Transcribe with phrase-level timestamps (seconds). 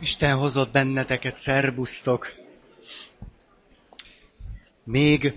[0.00, 2.32] Isten hozott benneteket, szerbusztok!
[4.84, 5.32] Még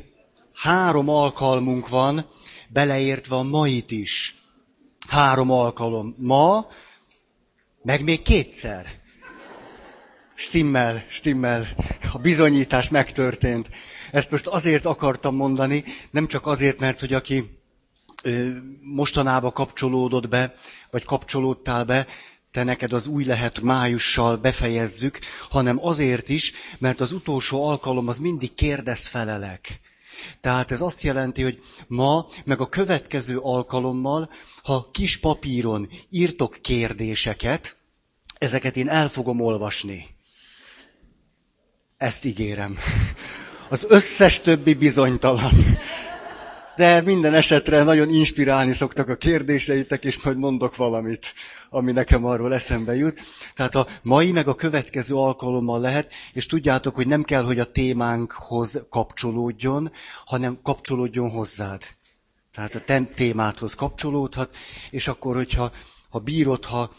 [0.54, 2.26] három alkalmunk van,
[2.68, 4.36] beleértve a mait is.
[5.08, 6.16] Három alkalom.
[6.18, 6.68] Ma,
[7.84, 8.88] meg még kétszer.
[10.34, 11.68] Stimmel, stimmel.
[12.14, 13.70] A bizonyítás megtörtént.
[14.12, 17.60] Ezt most azért akartam mondani, nem csak azért, mert hogy aki
[18.82, 20.56] mostanában kapcsolódott be,
[20.92, 22.08] vagy kapcsolódtál be,
[22.52, 25.20] te neked az új lehet májussal befejezzük,
[25.50, 29.80] hanem azért is, mert az utolsó alkalom az mindig kérdez felelek.
[30.42, 34.30] Tehát ez azt jelenti, hogy ma, meg a következő alkalommal,
[34.64, 37.76] ha kis papíron írtok kérdéseket,
[38.38, 40.06] ezeket én el fogom olvasni.
[41.98, 42.78] Ezt ígérem.
[43.70, 45.78] Az összes többi bizonytalan.
[46.76, 51.34] De minden esetre nagyon inspirálni szoktak a kérdéseitek, és majd mondok valamit,
[51.70, 53.20] ami nekem arról eszembe jut.
[53.54, 57.72] Tehát a mai meg a következő alkalommal lehet, és tudjátok, hogy nem kell, hogy a
[57.72, 59.92] témánkhoz kapcsolódjon,
[60.26, 61.84] hanem kapcsolódjon hozzád.
[62.54, 63.08] Tehát a te
[63.78, 64.56] kapcsolódhat,
[64.90, 65.72] és akkor, hogyha
[66.10, 66.92] ha bírod, ha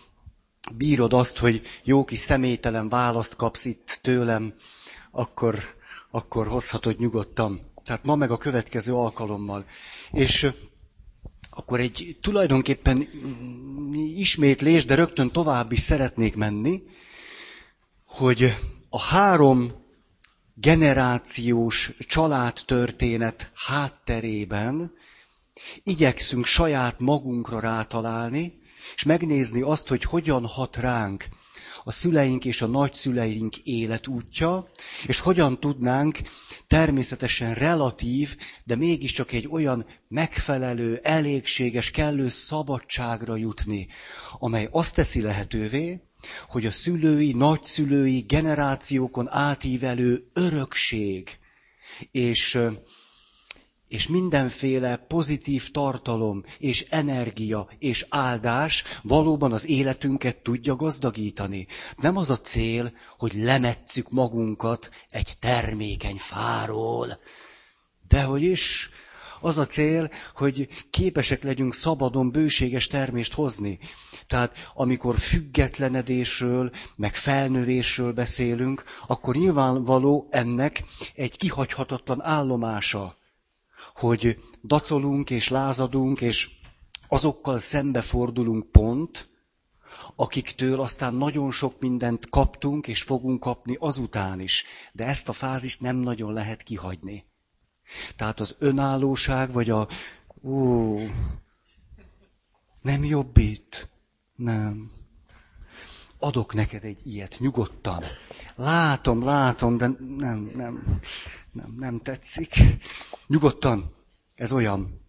[0.76, 4.54] bírod azt, hogy jó kis személytelen választ kapsz itt tőlem,
[5.10, 5.58] akkor,
[6.10, 7.71] akkor hozhatod nyugodtan.
[7.84, 9.64] Tehát ma meg a következő alkalommal.
[10.10, 10.50] És
[11.50, 13.08] akkor egy tulajdonképpen
[14.16, 16.82] ismétlés, de rögtön tovább is szeretnék menni,
[18.06, 18.54] hogy
[18.88, 19.72] a három
[20.54, 24.92] generációs családtörténet hátterében
[25.82, 28.60] igyekszünk saját magunkra rátalálni,
[28.94, 31.24] és megnézni azt, hogy hogyan hat ránk
[31.84, 34.68] a szüleink és a nagyszüleink életútja,
[35.06, 36.18] és hogyan tudnánk
[36.66, 43.88] természetesen relatív, de mégiscsak egy olyan megfelelő, elégséges, kellő szabadságra jutni,
[44.38, 46.00] amely azt teszi lehetővé,
[46.48, 51.38] hogy a szülői, nagyszülői generációkon átívelő örökség
[52.10, 52.58] és
[53.92, 61.66] és mindenféle pozitív tartalom, és energia, és áldás valóban az életünket tudja gazdagítani.
[61.96, 67.18] Nem az a cél, hogy lemetszük magunkat egy termékeny fáról,
[68.08, 68.90] de hogy is
[69.40, 73.78] az a cél, hogy képesek legyünk szabadon bőséges termést hozni.
[74.26, 83.20] Tehát amikor függetlenedésről, meg felnövésről beszélünk, akkor nyilvánvaló ennek egy kihagyhatatlan állomása
[83.94, 86.50] hogy dacolunk és lázadunk, és
[87.08, 89.28] azokkal szembefordulunk pont,
[90.16, 94.64] akiktől aztán nagyon sok mindent kaptunk, és fogunk kapni azután is.
[94.92, 97.24] De ezt a fázist nem nagyon lehet kihagyni.
[98.16, 99.88] Tehát az önállóság, vagy a...
[100.42, 100.96] Ó,
[102.80, 103.88] nem jobbít?
[104.36, 104.90] Nem.
[106.18, 108.04] Adok neked egy ilyet, nyugodtan.
[108.56, 111.00] Látom, látom, de nem, nem,
[111.52, 112.54] nem, nem tetszik.
[113.26, 113.94] Nyugodtan,
[114.34, 115.00] ez olyan.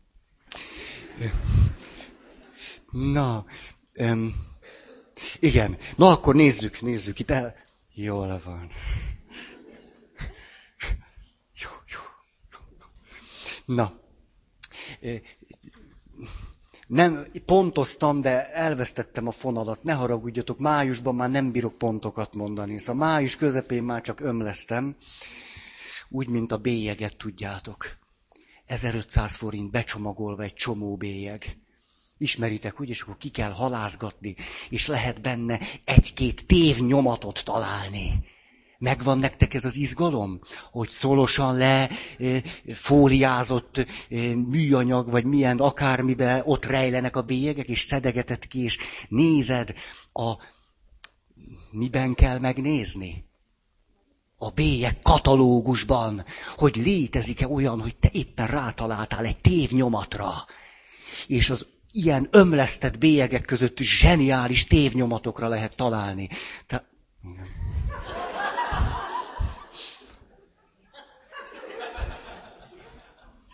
[2.92, 3.46] Na,
[4.00, 4.36] um,
[5.40, 5.78] igen.
[5.96, 7.20] Na akkor nézzük, nézzük.
[7.20, 7.56] Itt el...
[7.94, 8.70] Jól van.
[11.62, 12.00] Jó, jó.
[13.66, 13.92] Na.
[16.88, 19.84] Nem pontoztam, de elvesztettem a fonalat.
[19.84, 22.80] Ne haragudjatok, májusban már nem bírok pontokat mondani.
[22.80, 24.96] Szóval május közepén már csak ömlesztem.
[26.16, 27.98] Úgy, mint a bélyeget, tudjátok.
[28.66, 31.58] 1500 forint becsomagolva egy csomó bélyeg.
[32.18, 34.36] Ismeritek, úgy, és akkor ki kell halázgatni,
[34.70, 38.26] és lehet benne egy-két tévnyomatot találni.
[38.78, 40.40] Megvan nektek ez az izgalom,
[40.72, 41.90] hogy szolosan le
[42.74, 43.86] fóliázott
[44.50, 49.74] műanyag, vagy milyen akármibe ott rejlenek a bélyegek, és szedegeted ki, és nézed
[50.12, 50.34] a...
[51.72, 53.32] Miben kell megnézni?
[54.44, 60.34] A bélyek katalógusban, hogy létezik-e olyan, hogy te éppen rátaláltál egy tévnyomatra,
[61.28, 66.30] és az ilyen ömlesztett bélyegek között is zseniális tévnyomatokra lehet találni.
[66.66, 66.88] Te...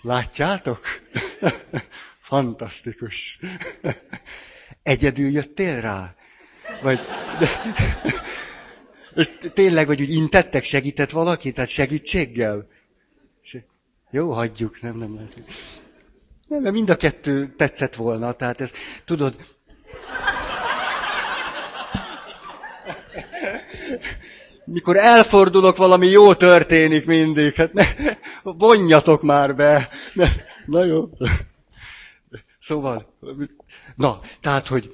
[0.02, 0.86] Látjátok?
[2.20, 3.40] Fantasztikus.
[4.84, 6.16] Egyedül jöttél rá?
[6.82, 7.00] Vagy...
[9.20, 12.68] És tényleg, hogy úgy intettek, segített valaki, tehát segítséggel?
[14.12, 15.42] Jó, hagyjuk, nem, nem lehet.
[16.48, 18.74] Nem, mert mind a kettő tetszett volna, tehát ez,
[19.06, 19.36] tudod...
[24.66, 27.54] Mikor elfordulok, valami jó történik mindig.
[27.54, 27.86] Hát ne,
[28.44, 29.90] vonjatok már be.
[30.14, 30.28] Ne,
[30.66, 31.10] na jó.
[32.60, 33.14] Szóval,
[33.96, 34.92] na, tehát, hogy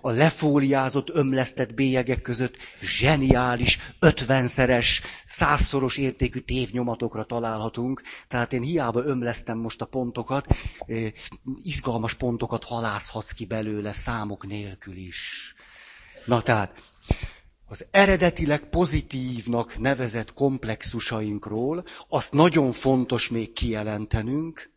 [0.00, 8.02] a lefóliázott, ömlesztett bélyegek között zseniális, ötvenszeres, százszoros értékű tévnyomatokra találhatunk.
[8.28, 10.46] Tehát én hiába ömlesztem most a pontokat,
[11.62, 15.54] izgalmas pontokat halászhatsz ki belőle számok nélkül is.
[16.26, 16.82] Na tehát,
[17.66, 24.71] az eredetileg pozitívnak nevezett komplexusainkról azt nagyon fontos még kijelentenünk,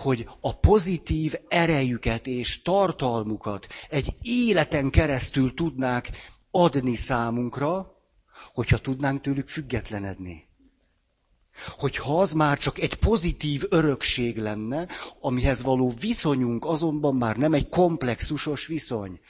[0.00, 6.10] hogy a pozitív erejüket és tartalmukat egy életen keresztül tudnák
[6.50, 7.94] adni számunkra,
[8.54, 10.48] hogyha tudnánk tőlük függetlenedni.
[11.78, 14.88] Hogyha az már csak egy pozitív örökség lenne,
[15.20, 19.20] amihez való viszonyunk azonban már nem egy komplexusos viszony,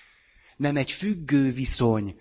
[0.56, 2.20] nem egy függő viszony,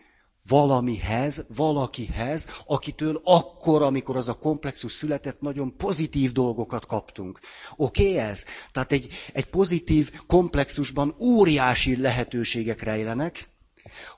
[0.49, 7.39] valamihez, valakihez, akitől akkor, amikor az a komplexus született, nagyon pozitív dolgokat kaptunk.
[7.75, 8.45] Oké okay, ez?
[8.71, 13.49] Tehát egy, egy pozitív komplexusban óriási lehetőségek rejlenek,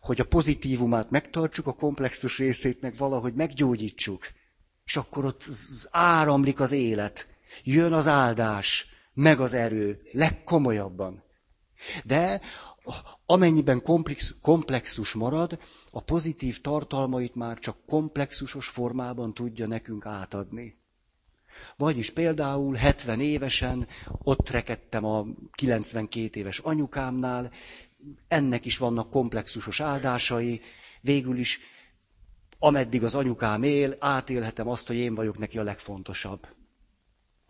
[0.02, 4.28] hogy a pozitívumát megtartsuk, a komplexus részét meg valahogy meggyógyítsuk.
[4.86, 5.44] És akkor ott
[5.92, 7.28] áramlik az élet,
[7.64, 11.24] jön az áldás, meg az erő, legkomolyabban.
[12.06, 12.42] De
[13.26, 15.60] amennyiben komplex, komplexus marad,
[15.92, 20.80] a pozitív tartalmait már csak komplexusos formában tudja nekünk átadni.
[21.78, 23.88] Vagyis például 70 évesen
[24.24, 27.52] ott rekedtem a 92 éves anyukámnál,
[28.28, 30.62] ennek is vannak komplexusos áldásai,
[31.02, 31.60] végül is
[32.60, 36.48] ameddig az anyukám él, átélhetem azt, hogy én vagyok neki a legfontosabb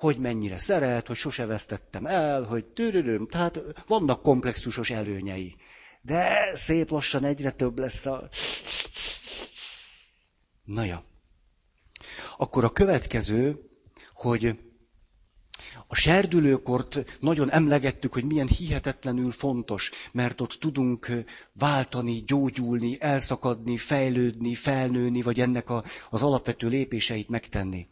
[0.02, 5.56] hogy mennyire szeret, hogy sose vesztettem el, hogy tűrődöm, tehát vannak komplexusos előnyei.
[6.02, 8.30] De szép lassan egyre több lesz a...
[10.64, 11.04] Na ja.
[12.38, 13.70] Akkor a következő,
[14.14, 14.60] hogy
[15.88, 21.12] a serdülőkort nagyon emlegettük, hogy milyen hihetetlenül fontos, mert ott tudunk
[21.54, 27.88] váltani, gyógyulni, elszakadni, fejlődni, felnőni, vagy ennek a, az alapvető lépéseit megtenni.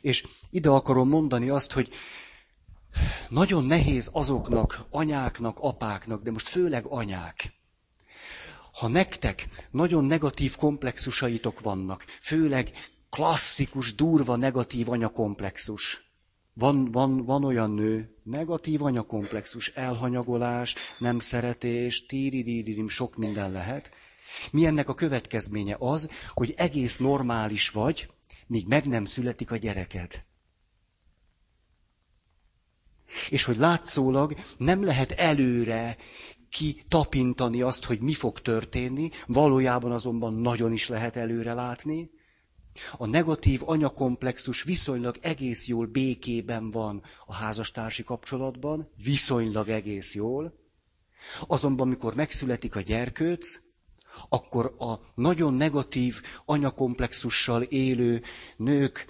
[0.00, 1.90] És ide akarom mondani azt, hogy
[3.28, 7.52] nagyon nehéz azoknak, anyáknak, apáknak, de most főleg anyák,
[8.72, 12.72] ha nektek nagyon negatív komplexusaitok vannak, főleg
[13.10, 16.04] klasszikus, durva, negatív anyakomplexus,
[16.52, 23.90] van, van, van olyan nő, negatív anyakomplexus, elhanyagolás, nem szeretés, tíriririm, sok minden lehet.
[24.50, 28.10] Mi ennek a következménye az, hogy egész normális vagy,
[28.46, 30.24] míg meg nem születik a gyereked.
[33.28, 35.96] És hogy látszólag nem lehet előre
[36.50, 42.10] kitapintani azt, hogy mi fog történni, valójában azonban nagyon is lehet előre látni.
[42.96, 50.54] A negatív anyakomplexus viszonylag egész jól békében van a házastársi kapcsolatban, viszonylag egész jól.
[51.46, 53.60] Azonban, mikor megszületik a gyerkőc,
[54.28, 58.22] akkor a nagyon negatív anyakomplexussal élő
[58.56, 59.06] nők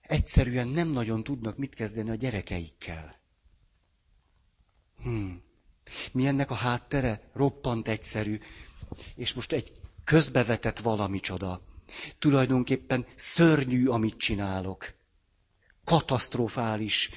[0.00, 3.20] egyszerűen nem nagyon tudnak mit kezdeni a gyerekeikkel.
[5.02, 5.42] Hmm.
[6.12, 7.30] Mi ennek a háttere?
[7.32, 8.38] Roppant egyszerű.
[9.14, 9.72] És most egy
[10.04, 11.62] közbevetett valami csoda.
[12.18, 14.94] Tulajdonképpen szörnyű, amit csinálok.
[15.84, 17.10] Katasztrofális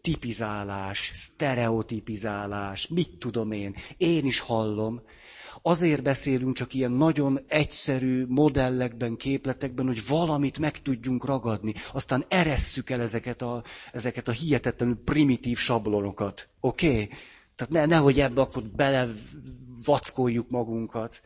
[0.00, 3.74] tipizálás, sztereotipizálás, mit tudom én.
[3.96, 5.02] Én is hallom,
[5.62, 11.74] Azért beszélünk csak ilyen nagyon egyszerű modellekben, képletekben, hogy valamit meg tudjunk ragadni.
[11.92, 16.48] Aztán eresszük el ezeket a, ezeket a hihetetlenül primitív sablonokat.
[16.60, 16.86] Oké?
[16.86, 17.08] Okay?
[17.54, 21.20] Tehát ne, nehogy ebbe akkor belevackoljuk magunkat.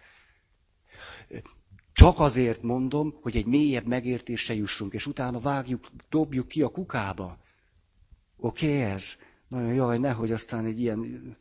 [1.93, 7.39] Csak azért mondom, hogy egy mélyebb megértésre jussunk, és utána vágjuk, dobjuk ki a kukába.
[8.37, 9.17] Oké okay, ez?
[9.49, 11.37] Nagyon jaj, nehogy aztán egy ilyen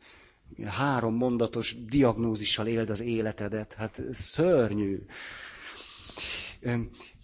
[0.66, 3.74] három mondatos diagnózissal éld az életedet.
[3.74, 4.98] Hát szörnyű.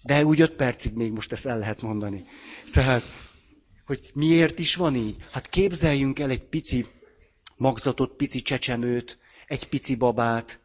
[0.02, 2.25] De úgy öt percig még most ezt el lehet mondani.
[2.73, 3.02] Tehát,
[3.87, 5.16] hogy miért is van így?
[5.30, 6.87] Hát képzeljünk el egy pici
[7.56, 10.61] magzatot, pici csecsemőt, egy pici babát,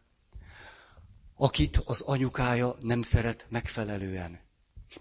[1.36, 4.40] akit az anyukája nem szeret megfelelően.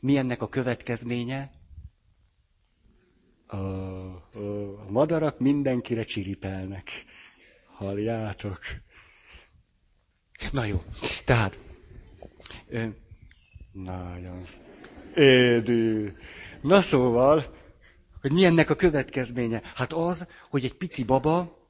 [0.01, 1.51] Mi ennek a következménye?
[3.47, 7.05] A, a madarak mindenkire csiripelnek.
[7.81, 8.61] Halljátok?
[10.53, 10.83] Na jó,
[11.25, 11.59] tehát,
[13.73, 14.43] nagyon
[15.15, 16.13] édű.
[16.63, 17.57] Na szóval,
[18.21, 19.63] hogy mi ennek a következménye?
[19.75, 21.69] Hát az, hogy egy pici baba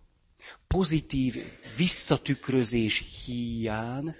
[0.67, 1.37] pozitív
[1.77, 4.15] visszatükrözés híján,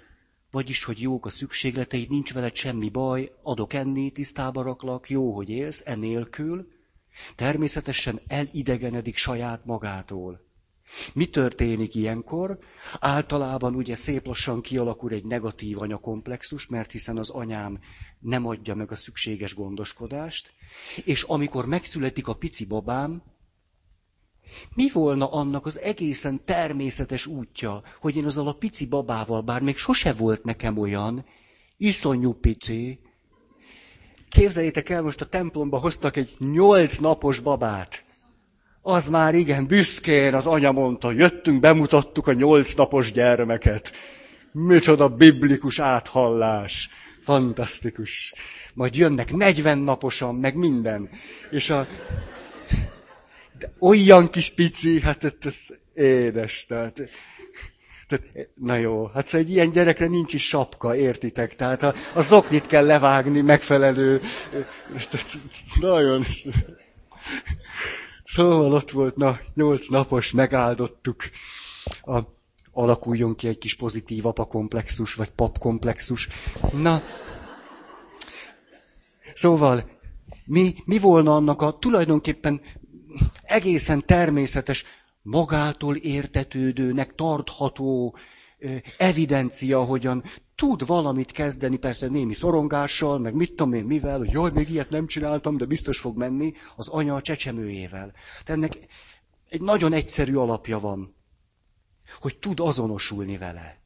[0.51, 5.49] vagyis, hogy jók a szükségleteid, nincs veled semmi baj, adok enni, tisztába raklak, jó, hogy
[5.49, 6.71] élsz, enélkül,
[7.35, 10.50] természetesen elidegenedik saját magától.
[11.13, 12.57] Mi történik ilyenkor?
[12.99, 17.79] Általában ugye szép lassan kialakul egy negatív anyakomplexus, mert hiszen az anyám
[18.19, 20.51] nem adja meg a szükséges gondoskodást,
[21.05, 23.23] és amikor megszületik a pici babám,
[24.73, 29.77] mi volna annak az egészen természetes útja, hogy én azzal a pici babával, bár még
[29.77, 31.25] sose volt nekem olyan,
[31.77, 32.99] iszonyú pici,
[34.29, 38.05] képzeljétek el, most a templomba hoztak egy nyolc napos babát.
[38.81, 43.91] Az már igen, büszkén az anya mondta, jöttünk, bemutattuk a nyolc napos gyermeket.
[44.51, 46.89] Micsoda biblikus áthallás.
[47.21, 48.33] Fantasztikus.
[48.73, 51.09] Majd jönnek 40 naposan, meg minden.
[51.51, 51.87] És a...
[53.59, 56.65] De olyan kis pici, hát ez, ez édes.
[56.65, 57.01] Tehát,
[58.07, 61.55] tehát, na jó, hát szóval egy ilyen gyerekre nincs is sapka, értitek?
[61.55, 64.21] Tehát a, a zoknit kell levágni megfelelő.
[65.79, 66.25] Nagyon.
[68.23, 71.23] Szóval ott volt, na, nyolc napos, megáldottuk.
[72.01, 72.19] A,
[72.71, 76.27] alakuljon ki egy kis pozitív apakomplexus, vagy papkomplexus.
[76.71, 77.01] Na,
[79.33, 79.89] szóval,
[80.45, 82.61] mi, mi volna annak a tulajdonképpen
[83.43, 84.85] egészen természetes,
[85.21, 88.15] magától értetődőnek tartható
[88.97, 90.23] evidencia, hogyan
[90.55, 94.89] tud valamit kezdeni, persze némi szorongással, meg mit tudom én mivel, hogy jaj, még ilyet
[94.89, 98.11] nem csináltam, de biztos fog menni az anya a csecsemőjével.
[98.43, 98.77] Tehát ennek
[99.49, 101.15] egy nagyon egyszerű alapja van,
[102.19, 103.79] hogy tud azonosulni vele.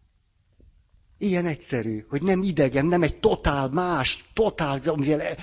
[1.18, 5.36] Ilyen egyszerű, hogy nem idegen, nem egy totál más, totál, amivel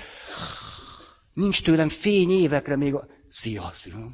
[1.33, 3.07] nincs tőlem fény évekre még a...
[3.29, 3.95] Szia, szia.
[3.95, 4.11] El,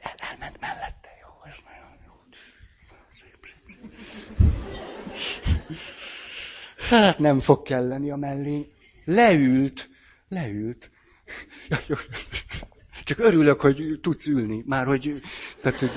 [0.00, 2.12] el, elment mellette, jó, ez nagyon jó.
[3.10, 3.76] Szép, szép.
[6.88, 8.72] Hát nem fog kelleni a mellény.
[9.04, 9.90] Leült,
[10.28, 10.90] leült.
[13.04, 14.62] Csak örülök, hogy tudsz ülni.
[14.66, 15.20] Már hogy...
[15.60, 15.90] Tehát, hogy...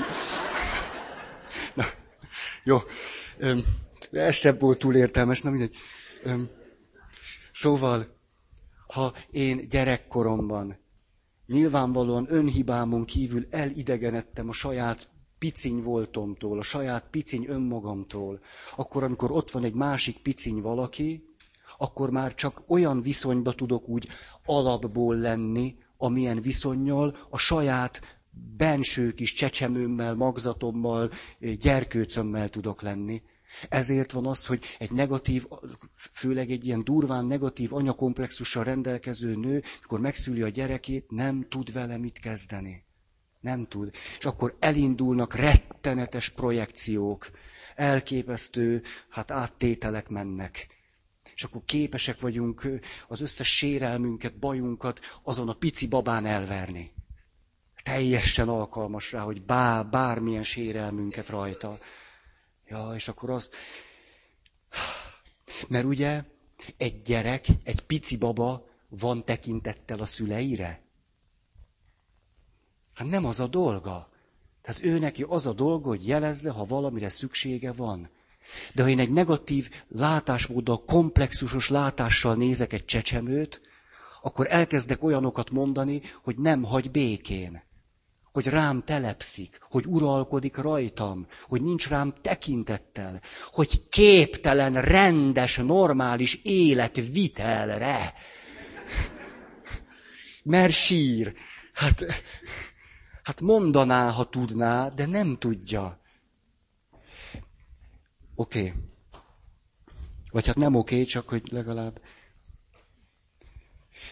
[1.74, 1.86] Na,
[2.64, 2.78] jó.
[4.12, 5.76] Ez sem volt túl értelmes, na mindegy.
[7.52, 8.16] Szóval,
[8.88, 10.80] ha én gyerekkoromban
[11.48, 18.40] nyilvánvalóan önhibámon kívül elidegenedtem a saját piciny voltomtól, a saját piciny önmagamtól,
[18.76, 21.24] akkor, amikor ott van egy másik piciny valaki,
[21.78, 24.08] akkor már csak olyan viszonyba tudok úgy
[24.46, 28.02] alapból lenni, amilyen viszonyjal a saját
[28.58, 33.22] benső kis csecsemőmmel, magzatommal, gyerkőcömmel tudok lenni.
[33.70, 35.46] Ezért van az, hogy egy negatív,
[36.12, 41.98] főleg egy ilyen durván negatív anyakomplexussal rendelkező nő, mikor megszüli a gyerekét, nem tud vele
[41.98, 42.84] mit kezdeni.
[43.40, 43.92] Nem tud.
[44.18, 47.32] És akkor elindulnak rettenetes projekciók,
[47.76, 50.68] elképesztő, hát áttételek mennek.
[51.36, 52.68] És akkor képesek vagyunk
[53.08, 56.92] az összes sérelmünket, bajunkat azon a pici babán elverni.
[57.84, 61.80] Teljesen alkalmas rá, hogy bár, bármilyen sérelmünket rajta.
[62.68, 63.56] Ja, és akkor azt...
[65.68, 66.24] Mert ugye
[66.78, 70.82] egy gyerek, egy pici baba van tekintettel a szüleire?
[73.00, 74.10] Hát nem az a dolga.
[74.62, 78.10] Tehát ő neki az a dolga, hogy jelezze, ha valamire szüksége van.
[78.74, 83.62] De ha én egy negatív látásmóddal, komplexusos látással nézek egy csecsemőt,
[84.22, 87.64] akkor elkezdek olyanokat mondani, hogy nem hagy békén.
[88.32, 98.14] Hogy rám telepszik, hogy uralkodik rajtam, hogy nincs rám tekintettel, hogy képtelen, rendes, normális életvitelre.
[100.44, 101.34] Mert sír.
[101.74, 102.06] Hát
[103.30, 106.00] Hát mondaná, ha tudná, de nem tudja.
[108.36, 108.60] Oké.
[108.60, 108.74] Okay.
[110.32, 112.02] Vagy hát nem oké, okay, csak hogy legalább.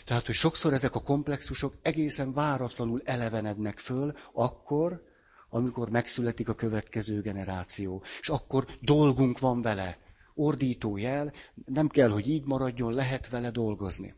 [0.03, 5.03] Tehát, hogy sokszor ezek a komplexusok egészen váratlanul elevenednek föl, akkor,
[5.50, 8.03] amikor megszületik a következő generáció.
[8.19, 9.97] És akkor dolgunk van vele.
[10.33, 11.33] Ordító jel,
[11.65, 14.13] nem kell, hogy így maradjon, lehet vele dolgozni.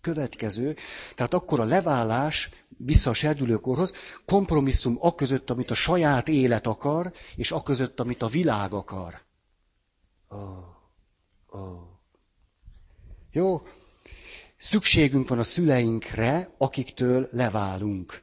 [0.00, 0.76] Következő,
[1.14, 3.92] tehát akkor a leválás vissza a serdülőkorhoz,
[4.26, 9.20] kompromisszum a között, amit a saját élet akar, és a között, amit a világ akar.
[10.28, 10.38] Oh,
[11.46, 11.82] oh.
[13.32, 13.60] Jó,
[14.56, 18.22] szükségünk van a szüleinkre, akiktől leválunk.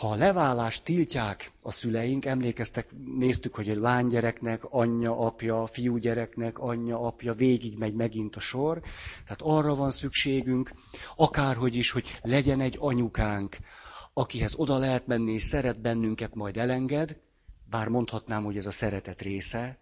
[0.00, 7.00] Ha a leválást tiltják a szüleink, emlékeztek, néztük, hogy egy lánygyereknek anyja, apja, fiúgyereknek anyja,
[7.00, 8.80] apja, végig megy megint a sor.
[9.24, 10.72] Tehát arra van szükségünk,
[11.16, 13.56] akárhogy is, hogy legyen egy anyukánk,
[14.12, 17.16] akihez oda lehet menni, és szeret bennünket, majd elenged,
[17.70, 19.78] bár mondhatnám, hogy ez a szeretet része,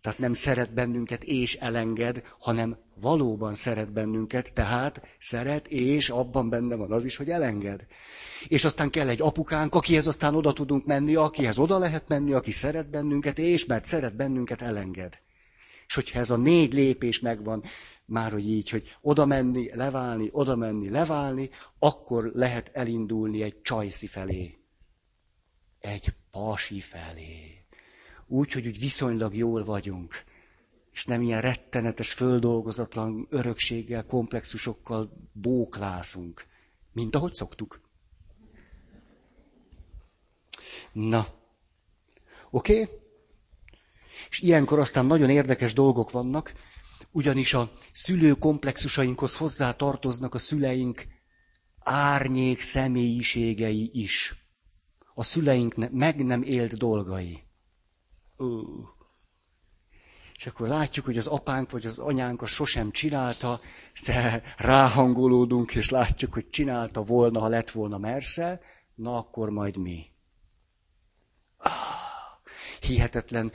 [0.00, 6.74] tehát nem szeret bennünket és elenged, hanem valóban szeret bennünket, tehát szeret, és abban benne
[6.74, 7.86] van az is, hogy elenged.
[8.46, 12.50] És aztán kell egy apukánk, akihez aztán oda tudunk menni, akihez oda lehet menni, aki
[12.50, 15.18] szeret bennünket, és mert szeret bennünket, elenged.
[15.86, 17.62] És hogyha ez a négy lépés megvan,
[18.04, 24.06] már hogy így, hogy oda menni, leválni, oda menni, leválni, akkor lehet elindulni egy csajszi
[24.06, 24.58] felé.
[25.78, 27.64] Egy pasi felé.
[28.26, 30.24] Úgy, hogy úgy viszonylag jól vagyunk.
[30.92, 36.46] És nem ilyen rettenetes, földolgozatlan örökséggel, komplexusokkal bóklászunk,
[36.92, 37.80] mint ahogy szoktuk.
[40.98, 41.26] Na,
[42.50, 42.80] oké?
[42.80, 42.94] Okay?
[44.28, 46.52] És ilyenkor aztán nagyon érdekes dolgok vannak,
[47.10, 51.06] ugyanis a szülő komplexusainkhoz hozzá tartoznak a szüleink
[51.78, 54.34] árnyék személyiségei is.
[55.14, 57.42] A szüleink meg nem élt dolgai.
[58.36, 58.88] Uh.
[60.36, 63.60] És akkor látjuk, hogy az apánk vagy az anyánk az sosem csinálta,
[64.06, 68.60] de ráhangolódunk, és látjuk, hogy csinálta volna, ha lett volna mersze,
[68.94, 70.16] na akkor majd mi.
[72.80, 73.52] Hihetetlen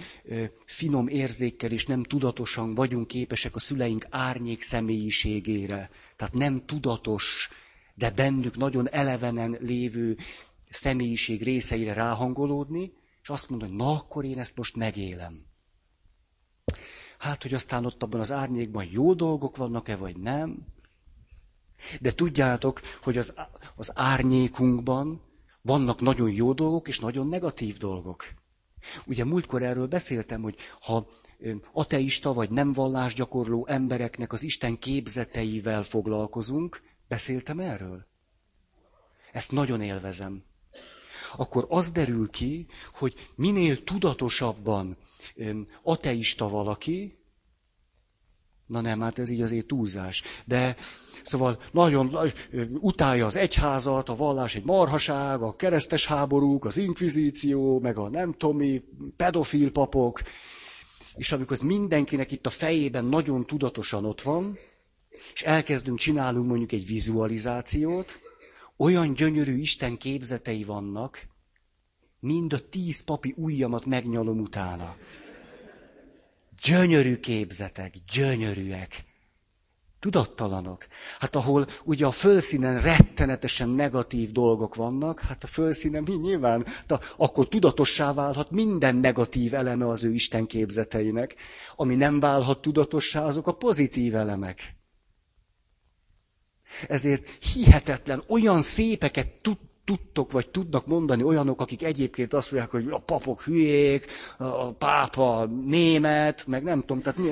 [0.66, 5.90] finom érzékkel és nem tudatosan vagyunk képesek a szüleink árnyék személyiségére.
[6.16, 7.50] Tehát nem tudatos,
[7.96, 10.18] de bennük nagyon elevenen lévő
[10.70, 15.46] személyiség részeire ráhangolódni, és azt mondani, na akkor én ezt most megélem.
[17.20, 20.58] Hát, hogy aztán ott abban az árnyékban jó dolgok vannak-e, vagy nem.
[22.02, 23.34] De tudjátok, hogy az,
[23.76, 25.22] az árnyékunkban
[25.62, 28.26] vannak nagyon jó dolgok és nagyon negatív dolgok.
[29.06, 31.08] Ugye múltkor erről beszéltem, hogy ha
[31.72, 38.06] ateista vagy nem vallásgyakorló embereknek az Isten képzeteivel foglalkozunk, beszéltem erről?
[39.32, 40.44] Ezt nagyon élvezem.
[41.36, 44.98] Akkor az derül ki, hogy minél tudatosabban
[45.84, 47.18] ateista valaki,
[48.66, 50.76] na nem, hát ez így azért túlzás, de
[51.24, 52.18] Szóval nagyon
[52.80, 58.34] utálja az egyházat, a vallás egy marhaság, a keresztes háborúk, az inkvizíció, meg a nem
[58.34, 58.84] tomi,
[59.16, 60.22] pedofil papok,
[61.16, 64.58] és amikor ez mindenkinek itt a fejében nagyon tudatosan ott van,
[65.34, 68.20] és elkezdünk csinálunk mondjuk egy vizualizációt,
[68.78, 71.28] olyan gyönyörű Isten képzetei vannak,
[72.20, 74.96] mind a tíz papi ujjamat megnyalom utána.
[76.64, 79.06] Gyönyörű képzetek, gyönyörűek.
[80.00, 80.86] Tudattalanok.
[81.20, 87.00] Hát ahol ugye a fölszínen rettenetesen negatív dolgok vannak, hát a fölszínen mi nyilván, de
[87.18, 91.36] akkor tudatossá válhat minden negatív eleme az ő Isten képzeteinek.
[91.76, 94.76] Ami nem válhat tudatossá, azok a pozitív elemek.
[96.88, 102.88] Ezért hihetetlen, olyan szépeket tud, tudtok, vagy tudnak mondani olyanok, akik egyébként azt mondják, hogy
[102.90, 104.06] a papok hülyék,
[104.38, 107.30] a pápa német, meg nem tudom, tehát mi...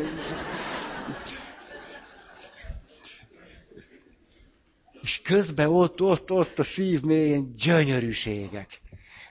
[5.01, 8.81] És közben ott, ott, ott a szív mélyén gyönyörűségek.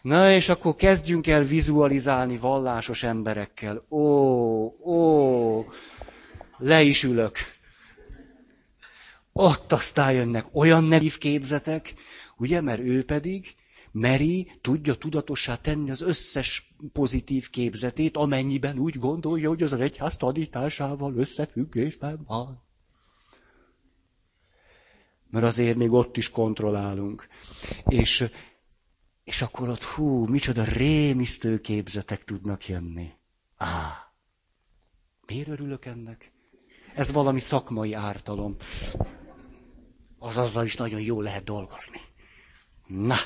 [0.02, 3.84] Na és akkor kezdjünk el vizualizálni vallásos emberekkel.
[3.90, 4.00] Ó,
[4.84, 5.66] ó,
[6.58, 7.36] le is ülök.
[9.32, 11.94] Ott aztán jönnek olyan nevív képzetek,
[12.40, 13.54] ugye, mert ő pedig
[13.92, 20.16] meri, tudja tudatossá tenni az összes pozitív képzetét, amennyiben úgy gondolja, hogy az az egyház
[20.16, 22.68] tanításával összefüggésben van
[25.30, 27.28] mert azért még ott is kontrollálunk.
[27.86, 28.30] És,
[29.24, 33.12] és akkor ott, hú, micsoda rémisztő képzetek tudnak jönni.
[33.56, 34.12] Á,
[35.26, 36.32] miért örülök ennek?
[36.94, 38.56] Ez valami szakmai ártalom.
[40.18, 42.00] Az azzal is nagyon jó lehet dolgozni.
[42.90, 43.16] Na.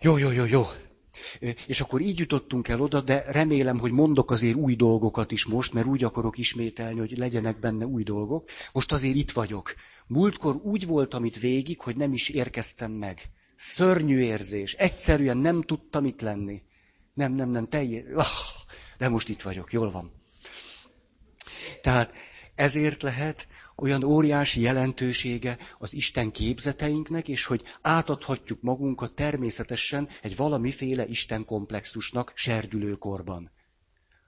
[0.00, 0.64] Jó, jó, jó, jó.
[1.66, 5.72] És akkor így jutottunk el oda, de remélem, hogy mondok azért új dolgokat is most,
[5.72, 8.50] mert úgy akarok ismételni, hogy legyenek benne új dolgok.
[8.72, 9.74] Most azért itt vagyok.
[10.06, 13.30] Múltkor úgy voltam itt végig, hogy nem is érkeztem meg.
[13.54, 14.72] Szörnyű érzés.
[14.72, 16.62] Egyszerűen nem tudtam itt lenni.
[17.14, 18.04] Nem, nem, nem, teljes.
[18.14, 18.26] Ah,
[18.98, 20.12] de most itt vagyok, jól van.
[21.82, 22.12] Tehát
[22.54, 23.46] ezért lehet
[23.76, 32.32] olyan óriási jelentősége az Isten képzeteinknek, és hogy átadhatjuk magunkat természetesen egy valamiféle Isten komplexusnak
[32.34, 33.50] serdülőkorban.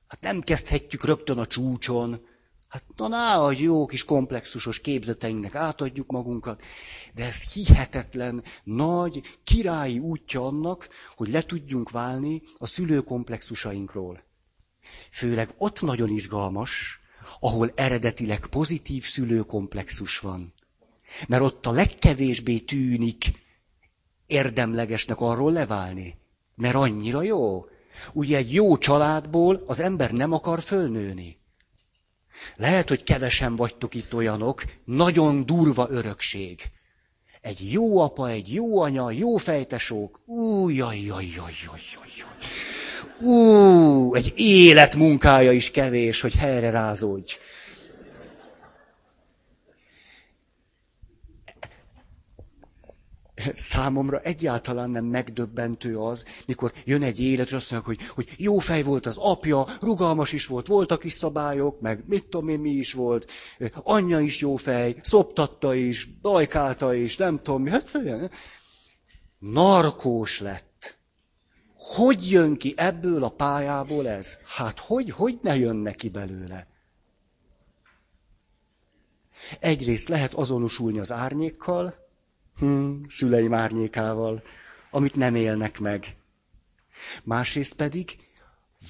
[0.09, 2.21] Hát nem kezdhetjük rögtön a csúcson,
[2.69, 6.63] Hát na, na, hogy jó kis komplexusos képzeteinknek átadjuk magunkat,
[7.15, 14.25] de ez hihetetlen, nagy, királyi útja annak, hogy le tudjunk válni a szülőkomplexusainkról.
[15.11, 17.01] Főleg ott nagyon izgalmas,
[17.41, 20.55] ahol eredetileg pozitív szülőkomplexus van.
[21.29, 23.25] Mert ott a legkevésbé tűnik
[24.27, 26.17] érdemlegesnek arról leválni.
[26.55, 27.65] Mert annyira jó.
[28.13, 31.39] Ugye egy jó családból az ember nem akar fölnőni.
[32.57, 36.61] Lehet, hogy kevesen vagytok itt olyanok, nagyon durva örökség.
[37.41, 40.21] egy jó apa, egy jó anya, jó fejtesók.
[40.25, 42.76] Ú, jaj, jaj, jaj, jaj, jaj, jaj.
[43.21, 47.39] Ú, egy élet munkája is kevés, hogy helyre rázódj.
[53.53, 58.59] számomra egyáltalán nem megdöbbentő az, mikor jön egy élet, és azt mondják, hogy, hogy jó
[58.59, 62.71] fej volt az apja, rugalmas is volt, voltak is szabályok, meg mit tudom én, mi
[62.71, 63.31] is volt,
[63.73, 67.99] anyja is jó fej, szoptatta is, dajkálta is, nem tudom mi, hát.
[69.39, 70.66] Narkós lett.
[71.77, 74.37] Hogy jön ki ebből a pályából ez?
[74.45, 76.67] Hát hogy, hogy ne jön neki belőle?
[79.61, 81.95] Egyrészt lehet azonosulni az árnyékkal,
[82.59, 84.43] hm, szüleim árnyékával,
[84.91, 86.17] amit nem élnek meg.
[87.25, 88.19] Másrészt pedig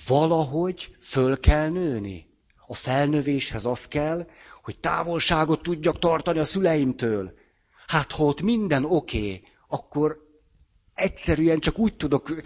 [0.07, 2.27] valahogy föl kell nőni.
[2.67, 4.27] A felnövéshez az kell,
[4.63, 7.35] hogy távolságot tudjak tartani a szüleimtől.
[7.87, 10.26] Hát ha ott minden oké, okay, akkor
[10.97, 12.43] egyszerűen csak úgy tudok,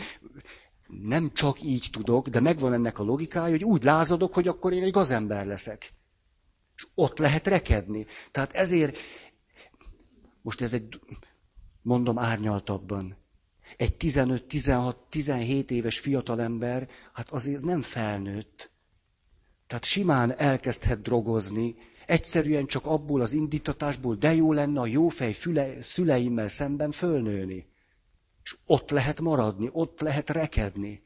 [0.87, 4.83] nem csak így tudok, de megvan ennek a logikája, hogy úgy lázadok, hogy akkor én
[4.83, 5.93] egy gazember leszek.
[6.77, 8.07] És ott lehet rekedni.
[8.31, 8.99] Tehát ezért
[10.43, 11.01] most ez egy,
[11.83, 13.17] mondom árnyaltabban,
[13.77, 18.71] egy 15, 16, 17 éves fiatalember, hát azért nem felnőtt.
[19.67, 25.83] Tehát simán elkezdhet drogozni, egyszerűen csak abból az indítatásból, de jó lenne a jófej füle,
[25.83, 27.70] szüleimmel szemben fölnőni.
[28.43, 31.03] És ott lehet maradni, ott lehet rekedni.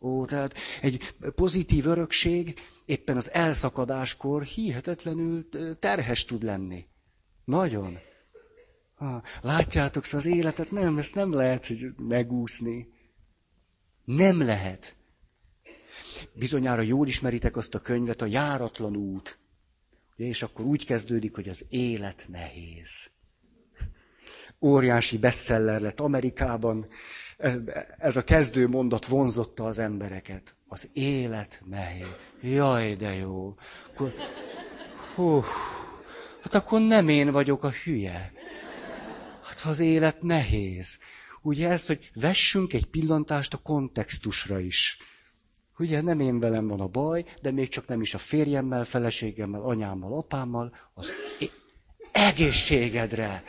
[0.00, 6.86] Ó, tehát egy pozitív örökség éppen az elszakadáskor hihetetlenül terhes tud lenni.
[7.44, 7.98] Nagyon.
[8.94, 12.88] Ha, látjátok, szóval az életet nem, ezt nem lehet, hogy megúszni.
[14.04, 14.96] Nem lehet.
[16.32, 19.38] Bizonyára jól ismeritek azt a könyvet, a járatlan út.
[20.16, 23.10] És akkor úgy kezdődik, hogy az élet nehéz.
[24.62, 26.86] Óriási bestseller lett Amerikában.
[27.98, 30.54] Ez a kezdő mondat vonzotta az embereket.
[30.68, 32.06] Az élet nehéz.
[32.40, 33.54] Jaj, de jó.
[33.92, 34.14] Akkor,
[35.14, 35.42] hú,
[36.42, 38.32] Hát akkor nem én vagyok a hülye.
[39.44, 40.98] Hát az élet nehéz.
[41.42, 44.96] Ugye ez, hogy vessünk egy pillantást a kontextusra is.
[45.78, 49.62] Ugye nem én velem van a baj, de még csak nem is a férjemmel, feleségemmel,
[49.62, 51.12] anyámmal, apámmal, az
[52.12, 53.42] egészségedre.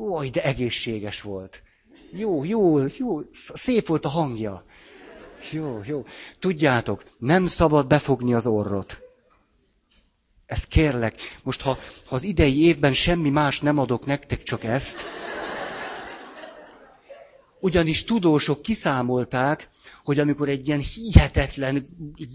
[0.00, 1.62] Oj, de egészséges volt.
[2.12, 4.64] Jó, jó, jó, szép volt a hangja.
[5.50, 6.04] Jó, jó.
[6.38, 9.02] Tudjátok, nem szabad befogni az orrot.
[10.46, 11.14] Ezt kérlek.
[11.42, 15.06] Most, ha, ha az idei évben semmi más nem adok nektek, csak ezt.
[17.60, 19.68] Ugyanis tudósok kiszámolták,
[20.08, 21.86] hogy amikor egy ilyen hihetetlen,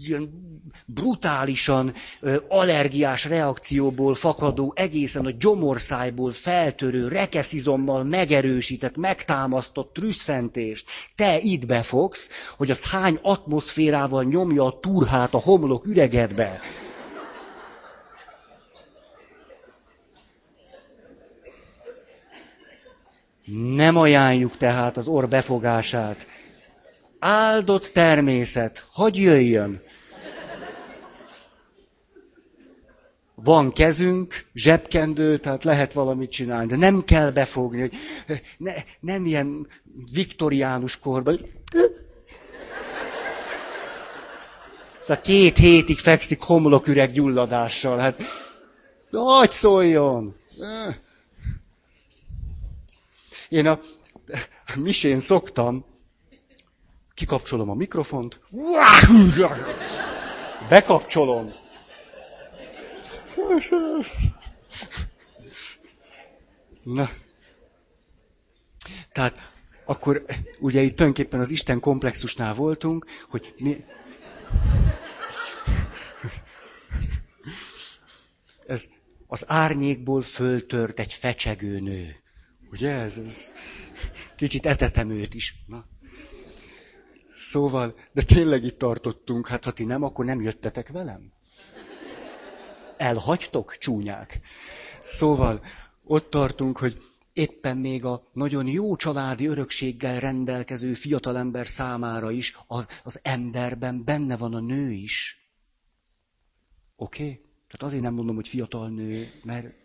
[0.06, 0.30] ilyen
[0.86, 1.92] brutálisan
[2.48, 12.70] allergiás reakcióból fakadó, egészen a gyomorszájból feltörő, rekeszizommal megerősített, megtámasztott trüsszentést te itt befogsz, hogy
[12.70, 16.60] az hány atmoszférával nyomja a turhát a homlok üregedbe.
[23.74, 26.26] Nem ajánljuk tehát az orr befogását.
[27.26, 29.82] Áldott természet, hagy jöjjön.
[33.34, 37.92] Van kezünk, zsebkendő, tehát lehet valamit csinálni, de nem kell befogni, hogy
[38.58, 39.66] ne, nem ilyen
[40.12, 41.40] viktoriánus korban.
[45.00, 47.98] Szóval két hétig fekszik homloküreg gyulladással.
[47.98, 48.22] Hát,
[49.10, 50.34] hagy szóljon!
[53.48, 53.78] Én a
[54.74, 55.92] misén szoktam,
[57.14, 58.40] kikapcsolom a mikrofont,
[60.68, 61.52] bekapcsolom.
[66.82, 67.10] Na.
[69.12, 69.50] Tehát
[69.84, 70.24] akkor
[70.60, 73.84] ugye itt tulajdonképpen az Isten komplexusnál voltunk, hogy mi...
[78.66, 78.88] Ez
[79.26, 82.16] az árnyékból föltört egy fecsegő nő.
[82.70, 83.52] Ugye ez, ez
[84.36, 85.54] kicsit etetem őt is.
[85.66, 85.84] Na.
[87.36, 91.32] Szóval, de tényleg itt tartottunk, hát ha ti nem, akkor nem jöttetek velem.
[92.96, 94.40] Elhagytok, csúnyák.
[95.02, 95.60] Szóval,
[96.04, 102.86] ott tartunk, hogy éppen még a nagyon jó családi örökséggel rendelkező fiatalember számára is az,
[103.02, 105.38] az emberben benne van a nő is.
[106.96, 107.22] Oké?
[107.22, 107.34] Okay?
[107.68, 109.83] Tehát azért nem mondom, hogy fiatal nő, mert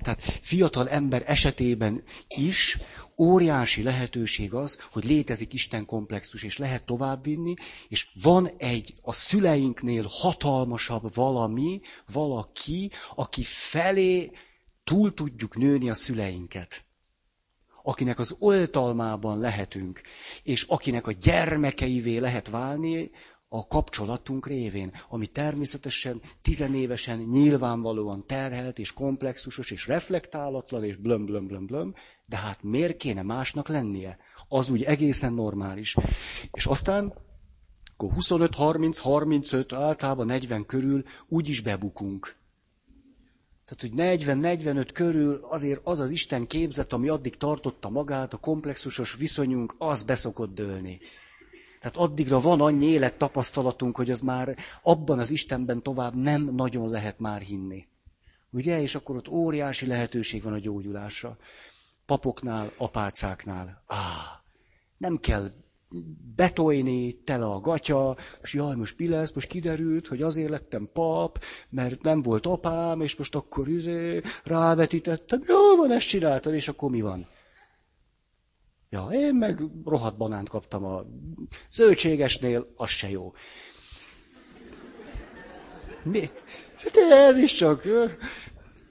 [0.00, 2.78] tehát fiatal ember esetében is
[3.18, 7.54] óriási lehetőség az, hogy létezik Isten komplexus, és lehet továbbvinni,
[7.88, 11.80] és van egy a szüleinknél hatalmasabb valami,
[12.12, 14.30] valaki, aki felé
[14.84, 16.84] túl tudjuk nőni a szüleinket,
[17.82, 20.00] akinek az oltalmában lehetünk,
[20.42, 23.10] és akinek a gyermekeivé lehet válni
[23.54, 31.46] a kapcsolatunk révén, ami természetesen tizenévesen nyilvánvalóan terhelt, és komplexusos, és reflektálatlan, és blöm, blöm,
[31.46, 31.94] blöm, blöm,
[32.28, 34.18] de hát miért kéne másnak lennie?
[34.48, 35.96] Az úgy egészen normális.
[36.52, 37.14] És aztán
[37.92, 42.36] akkor 25, 30, 35, általában 40 körül úgy is bebukunk.
[43.64, 49.14] Tehát, hogy 40-45 körül azért az az Isten képzet, ami addig tartotta magát, a komplexusos
[49.14, 50.98] viszonyunk, az beszokott dőlni.
[51.82, 57.18] Tehát addigra van annyi élettapasztalatunk, hogy az már abban az Istenben tovább nem nagyon lehet
[57.18, 57.86] már hinni.
[58.50, 58.80] Ugye?
[58.80, 61.36] És akkor ott óriási lehetőség van a gyógyulásra.
[62.06, 63.82] Papoknál, apácáknál.
[63.86, 63.96] Ah,
[64.96, 65.50] nem kell
[66.36, 71.44] betojni, tele a gatya, és jaj, most mi lesz, most kiderült, hogy azért lettem pap,
[71.68, 76.90] mert nem volt apám, és most akkor izé, rávetítettem, jó van, ezt csináltad, és akkor
[76.90, 77.26] mi van?
[78.92, 81.04] Ja, én meg rohadt banánt kaptam a
[81.70, 83.32] zöldségesnél, az se jó.
[86.02, 86.30] Mi?
[86.76, 87.82] Hát ez is csak...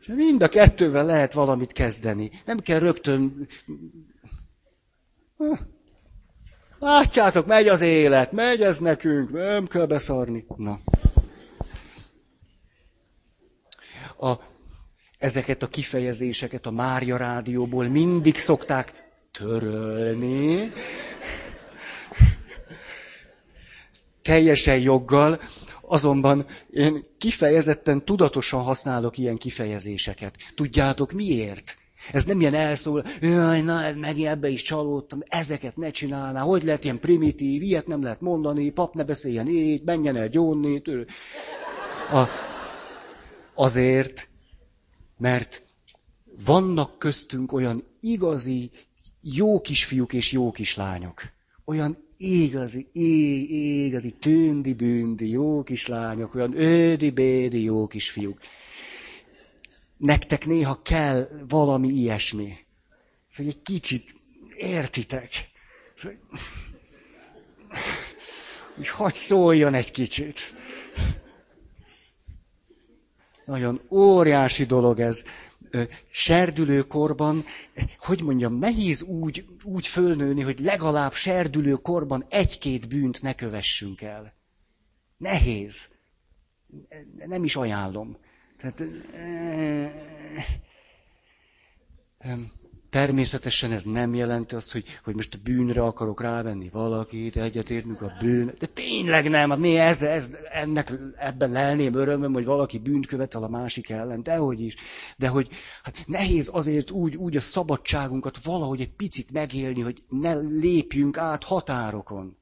[0.08, 2.32] Mind a kettővel lehet valamit kezdeni.
[2.46, 3.48] Nem kell rögtön...
[6.80, 10.46] Látjátok, megy az élet, megy ez nekünk, nem kell beszarni.
[10.58, 10.80] Na.
[14.18, 14.34] A,
[15.18, 19.01] ezeket a kifejezéseket a Mária rádióból mindig szokták
[19.32, 20.72] törölni.
[24.22, 25.40] Teljesen joggal,
[25.82, 30.36] azonban én kifejezetten tudatosan használok ilyen kifejezéseket.
[30.56, 31.78] Tudjátok miért?
[32.12, 36.84] Ez nem ilyen elszól, jaj, na, meg ebbe is csalódtam, ezeket ne csinálná, hogy lehet
[36.84, 40.82] ilyen primitív, ilyet nem lehet mondani, pap ne beszéljen így, menjen el gyónni.
[42.12, 42.24] A,
[43.54, 44.30] azért,
[45.18, 45.64] mert
[46.46, 48.72] vannak köztünk olyan igazi,
[49.22, 51.22] jó kisfiúk és jó kislányok.
[51.66, 52.90] Olyan igazi,
[53.86, 58.40] igazi, tündi-bündi jó kislányok, olyan ödi-bédi jó kisfiúk
[60.02, 62.58] nektek néha kell valami ilyesmi.
[63.36, 64.16] Hogy egy kicsit
[64.56, 65.30] értitek.
[68.76, 70.54] Hogy hagy szóljon egy kicsit.
[73.46, 75.24] Nagyon óriási dolog ez.
[76.10, 77.46] Serdülőkorban,
[77.98, 84.34] hogy mondjam, nehéz úgy, úgy fölnőni, hogy legalább serdülőkorban egy-két bűnt ne kövessünk el.
[85.18, 85.90] Nehéz.
[87.26, 88.18] Nem is ajánlom.
[88.58, 88.84] Tehát,
[92.92, 98.14] természetesen ez nem jelenti azt, hogy, hogy most a bűnre akarok rávenni valakit, egyetértünk a
[98.20, 98.54] bűn.
[98.60, 103.44] De tényleg nem, hát mi ez, ez, ennek, ebben lelném örömöm, hogy valaki bűnt követel
[103.44, 104.76] a másik ellen, dehogy is.
[105.18, 105.50] De hogy
[105.84, 111.44] hát nehéz azért úgy, úgy a szabadságunkat valahogy egy picit megélni, hogy ne lépjünk át
[111.44, 112.38] határokon.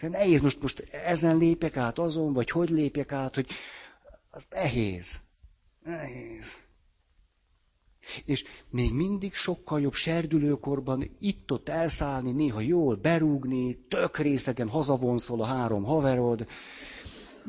[0.00, 3.46] Nehéz most, most ezen lépek át azon, vagy hogy lépjek át, hogy,
[4.30, 5.20] az nehéz.
[5.84, 6.56] Nehéz.
[8.24, 15.46] És még mindig sokkal jobb serdülőkorban itt-ott elszállni, néha jól berúgni, tök részegen hazavonszol a
[15.46, 16.46] három haverod.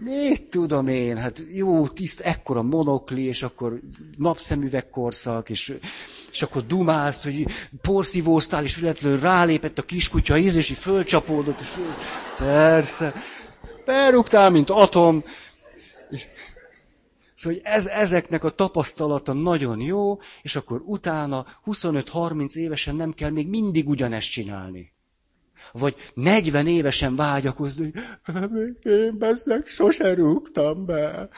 [0.04, 3.80] Mit tudom én, hát jó, tiszt, ekkora monokli, és akkor
[4.18, 5.78] napszemüvegkorszak, és,
[6.32, 7.46] és akkor dumálsz, hogy
[7.82, 11.94] porszívóztál, és véletlenül rálépett a kiskutya íz, és így fölcsapódott, és föl...
[12.38, 13.14] persze,
[13.86, 15.24] berúgtál, mint atom,
[17.40, 23.30] Szóval hogy ez, ezeknek a tapasztalata nagyon jó, és akkor utána 25-30 évesen nem kell
[23.30, 24.94] még mindig ugyanezt csinálni.
[25.72, 27.94] Vagy 40 évesen vágyakozni,
[28.26, 31.30] hogy én bezzek, sose rúgtam be.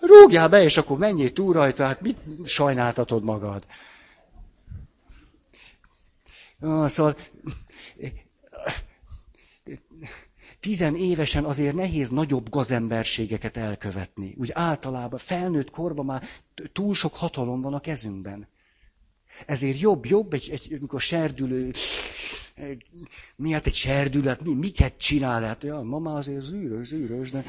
[0.00, 3.66] Rúgjál be, és akkor menjél túl rajta, hát mit sajnáltatod magad?
[6.60, 6.90] Ah,
[10.60, 14.34] tizenévesen azért nehéz nagyobb gazemberségeket elkövetni.
[14.38, 16.22] Úgy általában felnőtt korban már
[16.72, 18.48] túl sok hatalom van a kezünkben.
[19.46, 21.72] Ezért jobb, jobb egy, egy amikor serdülő,
[23.36, 25.42] mi hát egy serdület, mi, miket csinál?
[25.42, 27.44] Hát ja, mama azért zűrös, zűrös, de,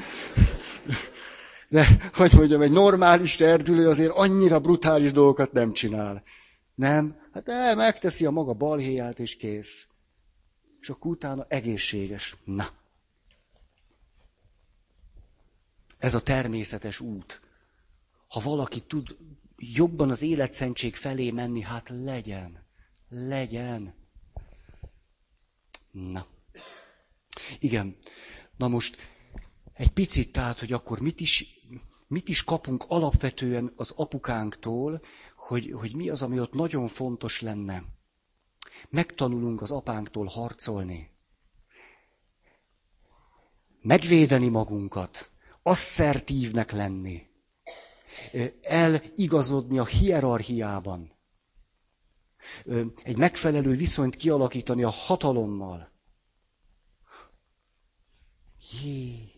[1.68, 6.22] de, hogy mondjam, egy normális serdülő azért annyira brutális dolgokat nem csinál.
[6.74, 7.16] Nem?
[7.32, 9.86] Hát el, megteszi a maga balhéját, és kész.
[10.80, 12.36] És akkor utána egészséges.
[12.44, 12.79] Na.
[16.00, 17.40] Ez a természetes út.
[18.28, 19.16] Ha valaki tud
[19.56, 22.66] jobban az életszentség felé menni, hát legyen.
[23.08, 23.94] Legyen.
[25.90, 26.26] Na.
[27.58, 27.96] Igen.
[28.56, 28.96] Na most
[29.72, 31.60] egy picit tehát, hogy akkor mit is,
[32.06, 35.02] mit is kapunk alapvetően az apukánktól,
[35.36, 37.84] hogy, hogy mi az, ami ott nagyon fontos lenne.
[38.88, 41.10] Megtanulunk az apánktól harcolni.
[43.82, 45.30] Megvédeni magunkat.
[45.62, 47.26] Asszertívnek lenni.
[48.62, 51.12] Eligazodni a hierarchiában.
[53.02, 55.90] Egy megfelelő viszonyt kialakítani a hatalommal.
[58.82, 59.32] Jé,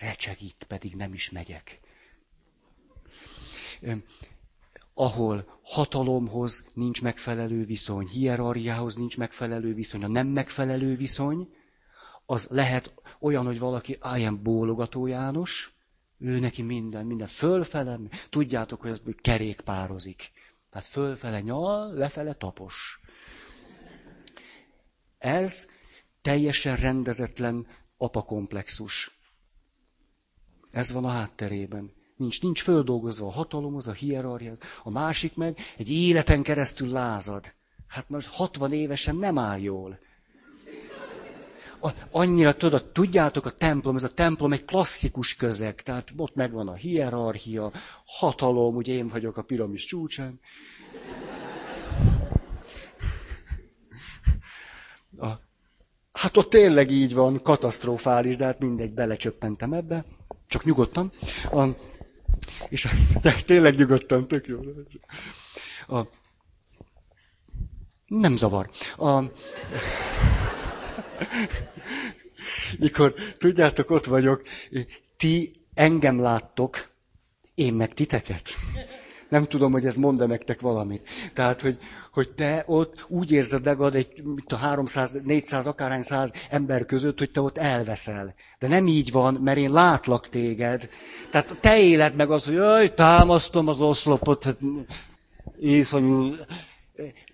[0.00, 1.80] recseg itt, pedig nem is megyek.
[4.94, 11.48] Ahol hatalomhoz nincs megfelelő viszony, hierarchiához nincs megfelelő viszony, a nem megfelelő viszony,
[12.26, 15.72] az lehet olyan, hogy valaki álljen bólogató János,
[16.18, 17.98] ő neki minden, minden fölfele,
[18.30, 20.30] tudjátok, hogy ez kerékpározik.
[20.70, 23.00] Tehát fölfele nyal, lefele tapos.
[25.18, 25.68] Ez
[26.22, 29.18] teljesen rendezetlen apakomplexus.
[30.70, 31.92] Ez van a hátterében.
[32.16, 34.56] Nincs, nincs földolgozva a hatalomhoz, a hierarchia.
[34.82, 37.54] A másik meg egy életen keresztül lázad.
[37.86, 39.98] Hát most 60 évesen nem áll jól.
[42.10, 46.74] Annyira tudod, tudjátok, a templom, ez a templom egy klasszikus közeg, tehát ott megvan a
[46.74, 47.72] hierarchia,
[48.04, 50.40] hatalom, ugye én vagyok a piramis csúcsán.
[55.18, 55.28] A,
[56.12, 60.04] hát ott tényleg így van, katasztrofális, de hát mindegy, belecsöppentem ebbe,
[60.46, 61.12] csak nyugodtan.
[61.50, 61.66] A,
[62.68, 62.88] és
[63.22, 64.60] de tényleg nyugodtan, tök jó.
[65.86, 66.00] A,
[68.06, 68.70] nem zavar.
[68.96, 69.22] A,
[72.78, 74.42] mikor, tudjátok, ott vagyok,
[75.16, 76.88] ti engem láttok,
[77.54, 78.48] én meg titeket.
[79.28, 81.08] Nem tudom, hogy ez mond nektek valamit.
[81.34, 81.78] Tehát, hogy,
[82.12, 87.18] hogy te ott úgy érzed magad egy mit a 300, 400, akárhány száz ember között,
[87.18, 88.34] hogy te ott elveszel.
[88.58, 90.88] De nem így van, mert én látlak téged.
[91.30, 94.58] Tehát te éled meg az, hogy jaj, támasztom az oszlopot, hát
[95.60, 96.34] észonyú.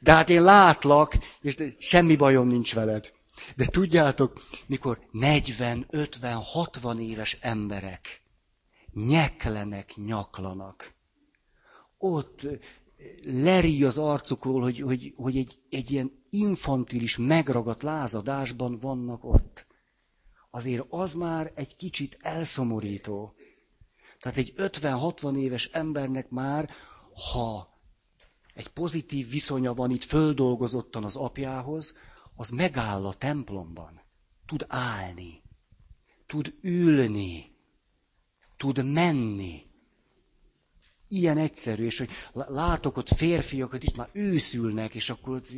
[0.01, 3.13] De hát én látlak, és semmi bajom nincs veled.
[3.57, 8.23] De tudjátok, mikor 40, 50, 60 éves emberek
[8.95, 10.95] nyeklenek, nyaklanak,
[11.99, 12.47] ott
[13.25, 19.67] leri az arcukról, hogy, hogy, hogy egy, egy ilyen infantilis, megragadt lázadásban vannak ott.
[20.51, 23.35] Azért az már egy kicsit elszomorító.
[24.21, 26.71] Tehát egy 50-60 éves embernek már,
[27.33, 27.79] ha
[28.55, 31.95] egy pozitív viszonya van itt földolgozottan az apjához,
[32.37, 34.03] az megáll a templomban.
[34.47, 35.43] Tud állni,
[36.27, 37.57] tud ülni,
[38.57, 39.63] tud menni.
[41.09, 45.49] Ilyen egyszerű, és hogy látok ott férfiakat is már őszülnek, és akkor ott...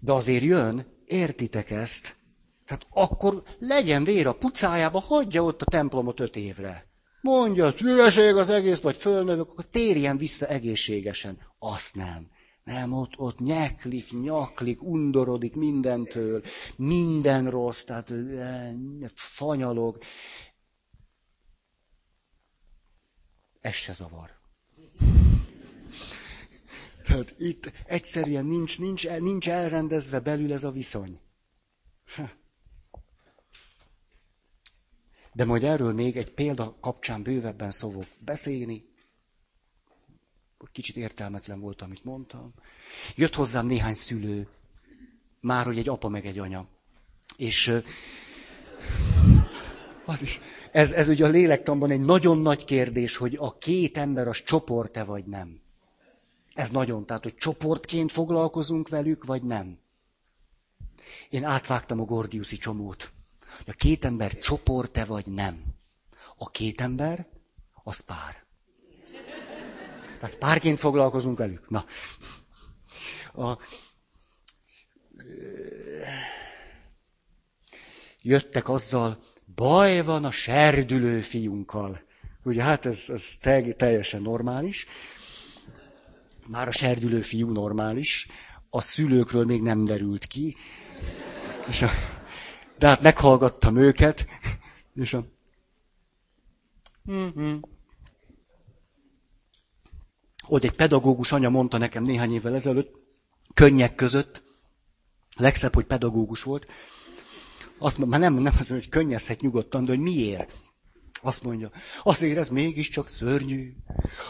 [0.00, 2.16] De azért jön, értitek ezt?
[2.64, 6.86] Tehát akkor legyen vér a pucájába, hagyja ott a templomot öt évre.
[7.20, 11.38] Mondja, hülyeség az egész, vagy fölnövök, akkor térjen vissza egészségesen.
[11.58, 12.28] Azt nem.
[12.64, 16.42] Nem, ott, ott nyeklik, nyaklik, undorodik mindentől,
[16.76, 18.12] minden rossz, tehát
[19.14, 19.98] fanyalog.
[23.60, 24.30] Ez se zavar.
[27.04, 31.20] Tehát itt egyszerűen nincs, nincs, nincs elrendezve belül ez a viszony.
[35.32, 38.93] De majd erről még egy példa kapcsán bővebben szóval beszélni
[40.72, 42.52] kicsit értelmetlen volt, amit mondtam.
[43.16, 44.48] Jött hozzám néhány szülő,
[45.40, 46.66] már hogy egy apa meg egy anya.
[47.36, 47.80] És
[50.04, 50.40] az is,
[50.72, 55.04] ez, ez ugye a lélektanban egy nagyon nagy kérdés, hogy a két ember az csoport-e
[55.04, 55.60] vagy nem.
[56.54, 59.78] Ez nagyon, tehát hogy csoportként foglalkozunk velük, vagy nem.
[61.30, 63.12] Én átvágtam a Gordiuszi csomót.
[63.66, 65.64] A két ember csoport-e vagy nem.
[66.36, 67.26] A két ember,
[67.82, 68.43] az pár.
[70.24, 71.70] Tehát párként foglalkozunk velük.
[71.70, 71.84] Na.
[73.34, 73.58] A,
[78.22, 82.00] jöttek azzal, baj van a serdülő fiunkkal.
[82.44, 83.36] Ugye hát ez, ez
[83.76, 84.86] teljesen normális.
[86.46, 88.28] Már a serdülő fiú normális,
[88.70, 90.56] a szülőkről még nem derült ki.
[91.68, 91.88] És a,
[92.78, 94.26] de hát meghallgattam őket,
[94.94, 95.26] és a...
[97.10, 97.56] Mm-hmm.
[100.44, 102.94] Hogy egy pedagógus anya mondta nekem néhány évvel ezelőtt,
[103.54, 104.42] könnyek között,
[105.36, 106.66] legszebb, hogy pedagógus volt,
[107.78, 110.56] azt mondja, már nem, nem az, hogy könnyezhet nyugodtan, de hogy miért?
[111.22, 111.70] Azt mondja,
[112.02, 113.72] azért ez mégiscsak szörnyű,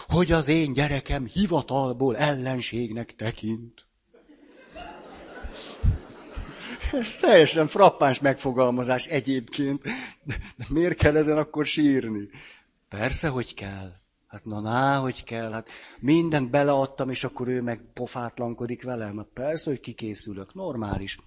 [0.09, 3.87] hogy az én gyerekem hivatalból ellenségnek tekint.
[7.21, 9.83] Teljesen frappáns megfogalmazás egyébként.
[10.57, 12.29] De miért kell ezen akkor sírni?
[12.89, 14.04] Persze, hogy kell.
[14.35, 15.53] Hát na, ná, hogy kell.
[15.53, 15.69] Hát
[16.01, 19.17] mindent beleadtam, és akkor ő meg pofátlankodik velem.
[19.17, 20.55] Hát persze, hogy kikészülök.
[20.55, 21.19] Normális.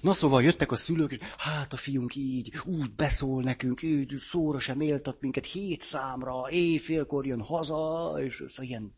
[0.00, 4.58] Na szóval jöttek a szülők, és hát a fiunk így, úgy beszól nekünk, így szóra
[4.58, 8.94] sem méltat minket, hét számra, éjfélkor jön haza, és, és ilyen...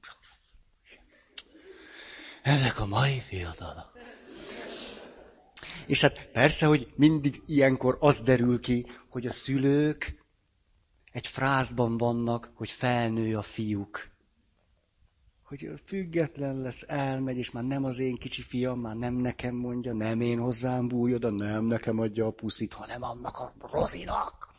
[2.42, 3.92] Ezek a mai fiatalok.
[5.86, 10.21] És hát persze, hogy mindig ilyenkor az derül ki, hogy a szülők
[11.12, 14.10] egy frázban vannak, hogy felnő a fiúk.
[15.42, 19.92] Hogy független lesz, elmegy, és már nem az én kicsi fiam, már nem nekem mondja,
[19.92, 24.50] nem én hozzám bújod, nem nekem adja a puszit, hanem annak a rozinak.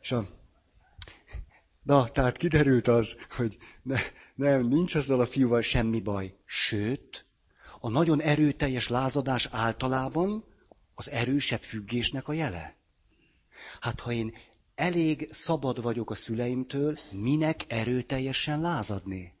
[0.00, 0.26] És a...
[1.82, 4.00] Na, tehát kiderült az, hogy ne,
[4.34, 6.36] nem, nincs azzal a fiúval semmi baj.
[6.44, 7.26] Sőt,
[7.80, 10.44] a nagyon erőteljes lázadás általában
[10.94, 12.80] az erősebb függésnek a jele.
[13.82, 14.34] Hát ha én
[14.74, 19.32] elég szabad vagyok a szüleimtől, minek erőteljesen lázadni?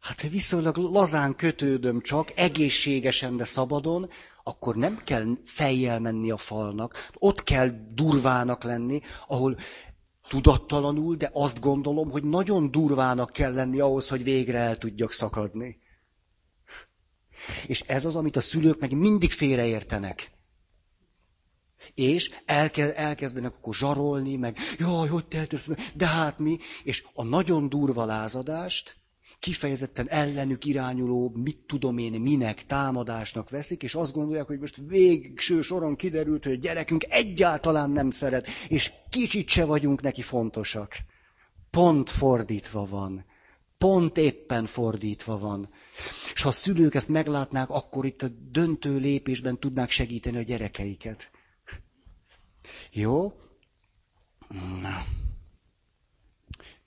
[0.00, 4.10] Hát ha viszonylag lazán kötődöm csak, egészségesen, de szabadon,
[4.44, 9.56] akkor nem kell fejjel menni a falnak, ott kell durvának lenni, ahol
[10.28, 15.78] tudattalanul, de azt gondolom, hogy nagyon durvának kell lenni ahhoz, hogy végre el tudjak szakadni.
[17.66, 20.34] És ez az, amit a szülők meg mindig félreértenek.
[21.94, 27.22] És elke, elkezdenek akkor zsarolni, meg jaj, hogy tehetesz meg, de hát mi, és a
[27.22, 28.96] nagyon durva lázadást
[29.38, 35.60] kifejezetten ellenük irányuló, mit tudom én, minek, támadásnak veszik, és azt gondolják, hogy most végső
[35.60, 40.96] soron kiderült, hogy a gyerekünk egyáltalán nem szeret, és kicsit se vagyunk neki fontosak.
[41.70, 43.24] Pont fordítva van.
[43.78, 45.68] Pont éppen fordítva van.
[46.34, 51.30] És ha a szülők ezt meglátnák, akkor itt a döntő lépésben tudnák segíteni a gyerekeiket.
[52.96, 53.32] Jó?
[54.80, 55.04] Na.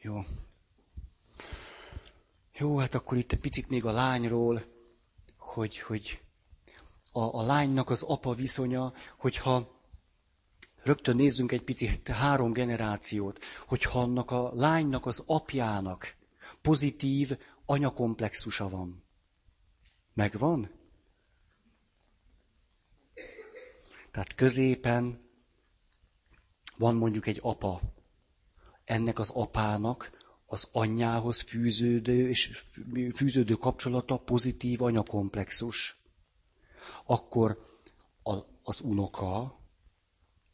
[0.02, 0.24] Jó.
[2.58, 4.64] Jó, hát akkor itt egy picit még a lányról,
[5.38, 6.22] hogy, hogy
[7.12, 9.82] a, a lánynak az apa viszonya, hogyha
[10.84, 16.16] rögtön nézzünk egy picit három generációt, hogyha annak a lánynak az apjának
[16.62, 19.04] pozitív anyakomplexusa van.
[20.14, 20.72] Megvan?
[24.12, 25.29] Tehát középen
[26.80, 27.82] van mondjuk egy apa.
[28.84, 32.64] Ennek az apának az anyjához fűződő és
[33.14, 35.98] fűződő kapcsolata pozitív anyakomplexus.
[37.06, 37.66] Akkor
[38.24, 39.60] a, az unoka,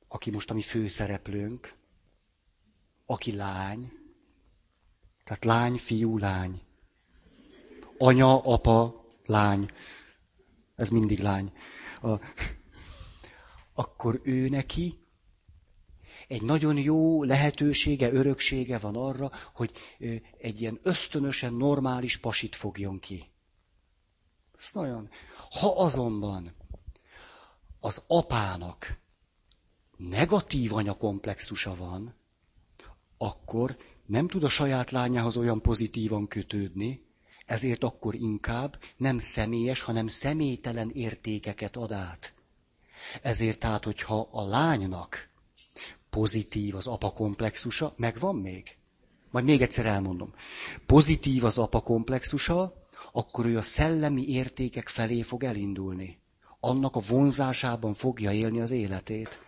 [0.07, 1.73] aki most a mi főszereplőnk,
[3.05, 3.91] aki lány,
[5.23, 6.61] tehát lány, fiú, lány.
[7.97, 9.71] Anya, apa, lány.
[10.75, 11.53] Ez mindig lány.
[12.01, 12.19] A,
[13.73, 15.04] akkor ő neki
[16.27, 19.71] egy nagyon jó lehetősége, öröksége van arra, hogy
[20.37, 23.29] egy ilyen ösztönösen normális pasit fogjon ki.
[24.59, 25.09] Ez nagyon.
[25.49, 26.55] Ha azonban
[27.79, 28.97] az apának
[29.97, 32.15] negatív anyakomplexusa van,
[33.17, 37.05] akkor nem tud a saját lányához olyan pozitívan kötődni,
[37.45, 42.33] ezért akkor inkább nem személyes, hanem személytelen értékeket ad át.
[43.21, 45.29] Ezért tehát, hogyha a lánynak
[46.15, 48.77] pozitív az apa komplexusa, megvan még?
[49.31, 50.33] Majd még egyszer elmondom.
[50.85, 52.73] Pozitív az apa komplexusa,
[53.11, 56.19] akkor ő a szellemi értékek felé fog elindulni.
[56.59, 59.41] Annak a vonzásában fogja élni az életét.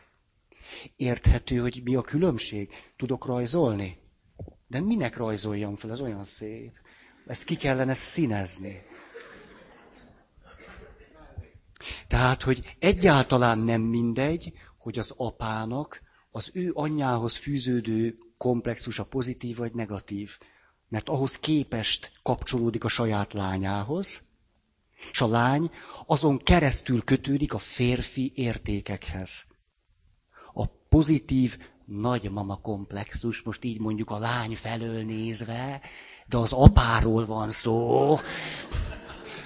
[0.95, 2.69] Érthető, hogy mi a különbség?
[2.97, 3.97] Tudok rajzolni?
[4.67, 5.91] De minek rajzoljam fel?
[5.91, 6.71] Ez olyan szép.
[7.27, 8.81] Ezt ki kellene színezni.
[12.07, 16.05] Tehát, hogy egyáltalán nem mindegy, hogy az apának
[16.37, 20.37] az ő anyjához fűződő komplexus a pozitív vagy negatív.
[20.89, 24.21] Mert ahhoz képest kapcsolódik a saját lányához,
[25.11, 25.71] és a lány
[26.05, 29.45] azon keresztül kötődik a férfi értékekhez.
[30.53, 35.81] A pozitív nagymama komplexus, most így mondjuk a lány felől nézve,
[36.27, 38.15] de az apáról van szó.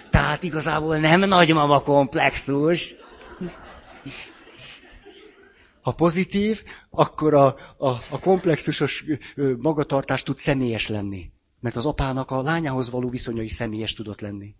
[0.10, 2.94] Tehát igazából nem nagymama komplexus.
[5.82, 7.46] Ha pozitív, akkor a,
[7.78, 9.04] a, a komplexusos
[9.58, 11.32] magatartás tud személyes lenni.
[11.60, 14.56] Mert az apának a lányához való viszonya is személyes tudott lenni.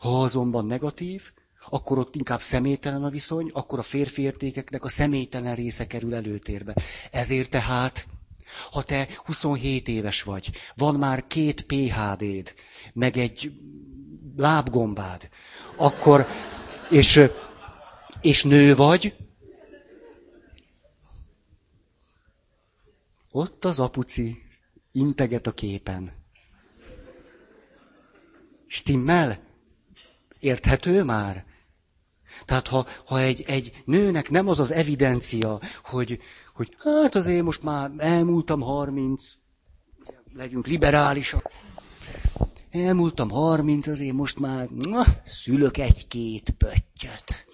[0.00, 1.30] Ha azonban negatív,
[1.70, 6.74] akkor ott inkább személytelen a viszony, akkor a férfi értékeknek a személytelen része kerül előtérbe.
[7.10, 8.06] Ezért tehát
[8.70, 12.54] Ha te 27 éves vagy, van már két PHD-d,
[12.92, 13.52] meg egy
[14.36, 15.28] lábgombád,
[15.76, 16.26] akkor,
[16.90, 17.20] és,
[18.20, 19.14] és nő vagy,
[23.32, 24.42] ott az apuci
[24.92, 26.12] integet a képen.
[28.66, 29.38] Stimmel?
[30.38, 31.44] Érthető már?
[32.44, 36.20] Tehát ha, ha egy, egy nőnek nem az az evidencia, hogy,
[36.54, 39.32] hogy hát azért most már elmúltam 30,
[40.34, 41.50] legyünk liberálisak,
[42.70, 47.46] elmúltam 30, azért most már na, szülök egy-két pöttyöt.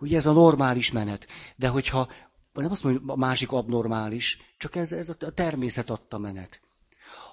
[0.00, 1.26] Ugye ez a normális menet.
[1.56, 2.08] De hogyha,
[2.52, 6.60] nem azt mondjuk, a másik abnormális, csak ez, ez a természet adta menet.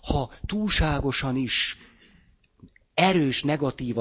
[0.02, 1.78] Ha túlságosan is
[2.94, 3.98] erős negatív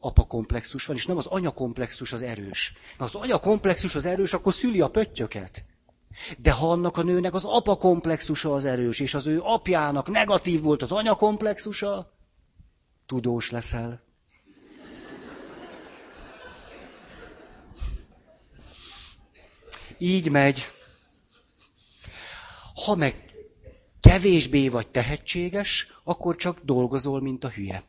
[0.00, 2.72] apakomplexus van, és nem az anyakomplexus az erős.
[2.98, 5.64] Ha az anyakomplexus az erős, akkor szüli a pöttyöket.
[6.38, 10.82] De ha annak a nőnek az apakomplexusa az erős, és az ő apjának negatív volt
[10.82, 12.12] az anyakomplexusa,
[13.06, 14.07] tudós leszel.
[19.98, 20.66] Így megy.
[22.84, 23.14] Ha meg
[24.00, 27.82] kevésbé vagy tehetséges, akkor csak dolgozol, mint a hülye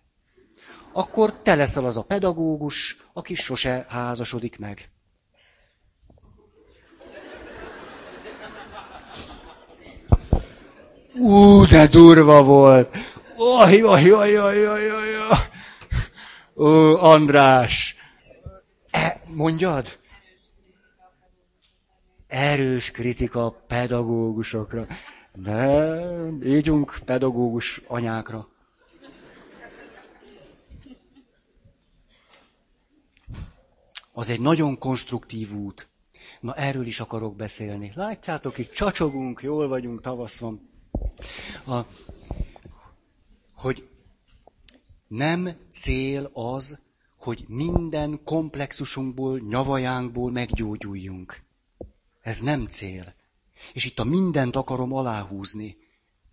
[0.92, 4.90] akkor te leszel az a pedagógus, aki sose házasodik meg.
[11.14, 12.98] Ú, de durva volt!
[13.38, 15.38] Oj, oj, oj, oj, oj, oj.
[16.56, 17.96] Ó, András!
[18.92, 19.99] E, mondjad?
[22.30, 24.88] Erős kritika pedagógusokra.
[25.34, 25.82] De
[26.44, 28.48] ígyunk pedagógus anyákra.
[34.20, 35.88] az egy nagyon konstruktív út.
[36.40, 37.92] Na erről is akarok beszélni.
[37.96, 40.70] Látjátok, itt csacsogunk, jól vagyunk, tavasz van.
[41.66, 41.80] A,
[43.56, 43.88] hogy
[45.08, 46.80] nem cél az,
[47.20, 51.42] hogy minden komplexusunkból, nyavajánkból meggyógyuljunk.
[52.22, 53.16] Ez nem cél.
[53.74, 55.78] És itt a mindent akarom aláhúzni.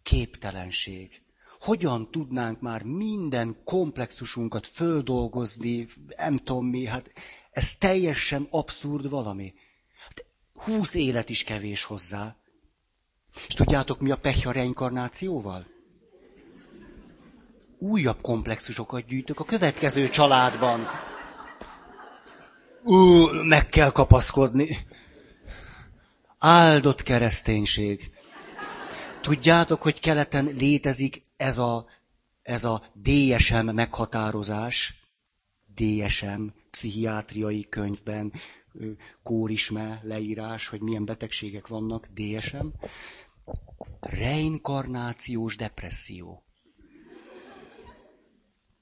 [0.03, 1.22] Képtelenség.
[1.61, 7.12] Hogyan tudnánk már minden komplexusunkat földolgozni, nem tudom mi, hát
[7.51, 9.55] ez teljesen abszurd valami.
[10.55, 12.37] Húsz élet is kevés hozzá.
[13.47, 15.66] És tudjátok, mi a pehja reinkarnációval?
[17.78, 20.87] Újabb komplexusokat gyűjtök a következő családban.
[22.82, 24.78] Ú, meg kell kapaszkodni.
[26.39, 28.11] Áldott kereszténység.
[29.20, 31.87] Tudjátok, hogy keleten létezik ez a,
[32.43, 34.95] ez a DSM meghatározás,
[35.74, 38.32] DSM, pszichiátriai könyvben,
[39.22, 42.66] kórisme, leírás, hogy milyen betegségek vannak, DSM.
[44.01, 46.43] Reinkarnációs depresszió.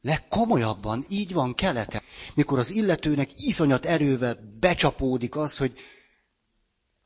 [0.00, 2.02] Legkomolyabban így van kelete,
[2.34, 5.78] mikor az illetőnek iszonyat erővel becsapódik az, hogy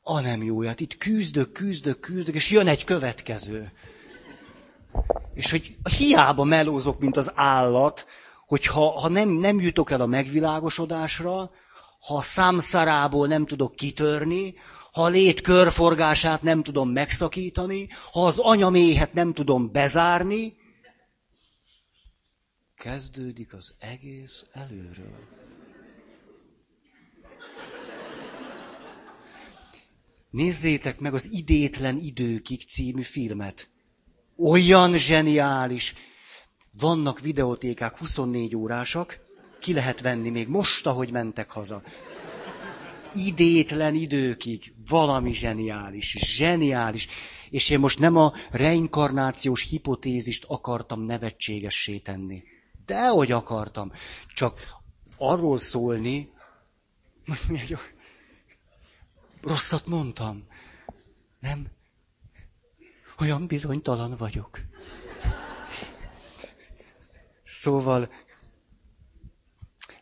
[0.09, 3.71] a nem jó, hát itt küzdök, küzdök, küzdök, és jön egy következő.
[5.33, 8.05] És hogy hiába melózok, mint az állat,
[8.47, 11.51] hogy ha, ha nem, nem jutok el a megvilágosodásra,
[11.99, 14.53] ha a számszarából nem tudok kitörni,
[14.91, 20.57] ha a lét körforgását nem tudom megszakítani, ha az anyaméhet nem tudom bezárni,
[22.75, 25.48] kezdődik az egész előről.
[30.29, 33.69] Nézzétek meg az Idétlen időkig című filmet.
[34.37, 35.93] Olyan zseniális.
[36.71, 39.19] Vannak videótékák 24 órásak,
[39.59, 41.81] ki lehet venni még most, ahogy mentek haza.
[43.13, 47.07] Idétlen időkig, valami zseniális, zseniális.
[47.49, 52.43] És én most nem a reinkarnációs hipotézist akartam nevetségessé tenni.
[52.85, 53.91] Dehogy akartam.
[54.33, 54.77] Csak
[55.17, 56.29] arról szólni,
[59.41, 60.47] rosszat mondtam.
[61.39, 61.67] Nem?
[63.19, 64.59] Olyan bizonytalan vagyok.
[67.45, 68.09] Szóval,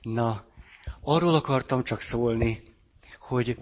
[0.01, 0.45] na,
[1.01, 2.63] arról akartam csak szólni,
[3.19, 3.57] hogy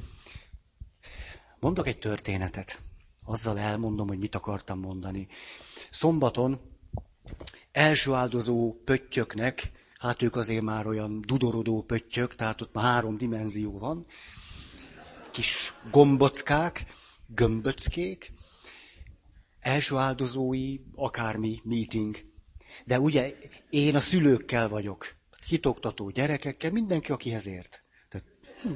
[1.59, 2.79] mondok egy történetet.
[3.25, 5.27] Azzal elmondom, hogy mit akartam mondani.
[5.89, 6.59] Szombaton
[7.71, 13.77] első áldozó pöttyöknek, hát ők azért már olyan dudorodó pöttyök, tehát ott már három dimenzió
[13.79, 14.05] van,
[15.35, 16.85] kis gombockák,
[17.27, 18.31] gömböckék,
[19.59, 22.15] első áldozói, akármi meeting
[22.85, 23.33] de ugye
[23.69, 25.15] én a szülőkkel vagyok,
[25.45, 27.83] hitoktató gyerekekkel, mindenki, akihez ért.
[28.09, 28.25] Tehát,
[28.61, 28.73] hm.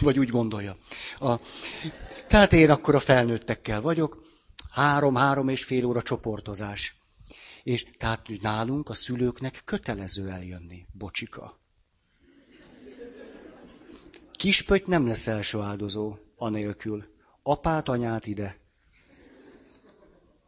[0.00, 0.76] Vagy úgy gondolja.
[1.18, 1.36] A,
[2.26, 4.22] Tehát én akkor a felnőttekkel vagyok,
[4.70, 6.94] három-három és fél óra csoportozás.
[7.62, 11.58] És tehát nálunk a szülőknek kötelező eljönni, bocsika.
[14.40, 17.04] Kispöty nem lesz első áldozó, anélkül.
[17.42, 18.60] Apát, anyát ide.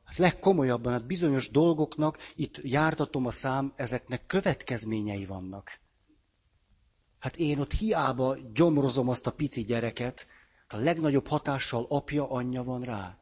[0.04, 5.80] Hát legkomolyabban, hát bizonyos dolgoknak, itt jártatom a szám, ezeknek következményei vannak.
[7.18, 10.26] Hát én ott hiába gyomrozom azt a pici gyereket,
[10.68, 13.18] a legnagyobb hatással apja, anyja van rá.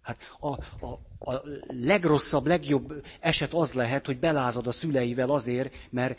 [0.00, 0.48] Hát a,
[0.86, 0.92] a,
[1.32, 6.18] a legrosszabb, legjobb eset az lehet, hogy belázad a szüleivel azért, mert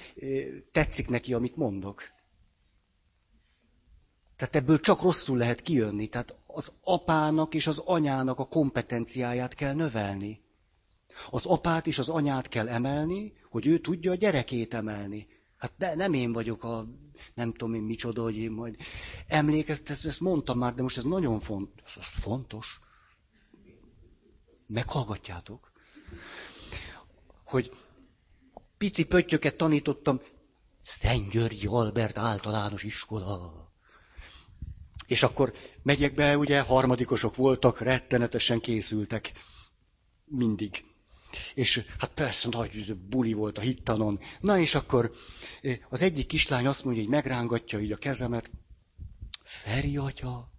[0.72, 2.14] tetszik neki, amit mondok.
[4.36, 6.08] Tehát ebből csak rosszul lehet kijönni.
[6.08, 10.44] Tehát az apának és az anyának a kompetenciáját kell növelni.
[11.30, 15.28] Az apát és az anyát kell emelni, hogy ő tudja a gyerekét emelni.
[15.58, 16.86] Hát de nem én vagyok a,
[17.34, 18.78] nem tudom én micsoda, hogy én majd
[19.28, 21.98] emlékezt, ezt, ezt mondtam már, de most ez nagyon fontos.
[22.02, 22.80] Fontos.
[24.68, 25.72] Meghallgatjátok?
[27.46, 27.72] Hogy
[28.78, 30.22] pici pöttyöket tanítottam,
[30.82, 33.66] Szent Györgyi Albert általános iskola.
[35.08, 39.32] És akkor megyek be, ugye, harmadikosok voltak, rettenetesen készültek.
[40.26, 40.86] Mindig.
[41.54, 44.20] És hát persze nagy buli volt a hittanon.
[44.40, 45.12] Na és akkor
[45.90, 48.52] az egyik kislány azt mondja, hogy megrángatja így a kezemet.
[49.44, 50.52] Feri atya,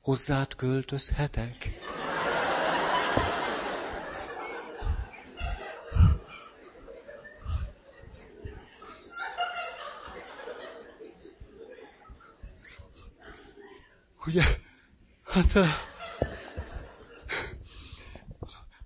[0.00, 1.70] hozzád költözhetek?
[15.48, 15.52] Hát,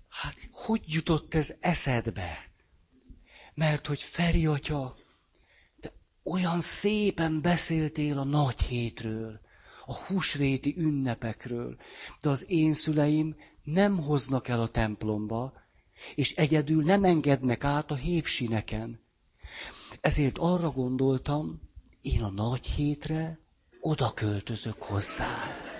[0.09, 2.37] hát hogy jutott ez eszedbe?
[3.53, 4.95] Mert hogy Feri atya,
[5.79, 5.91] te
[6.23, 9.39] olyan szépen beszéltél a nagy hétről,
[9.85, 11.77] a húsvéti ünnepekről,
[12.21, 15.53] de az én szüleim nem hoznak el a templomba,
[16.15, 18.99] és egyedül nem engednek át a hépsineken.
[20.01, 21.61] Ezért arra gondoltam,
[22.01, 23.39] én a nagy hétre
[23.79, 25.74] oda költözök hozzád.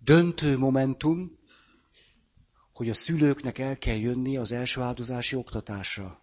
[0.00, 1.38] Döntő momentum,
[2.74, 6.20] hogy a szülőknek el kell jönni az első áldozási oktatásra.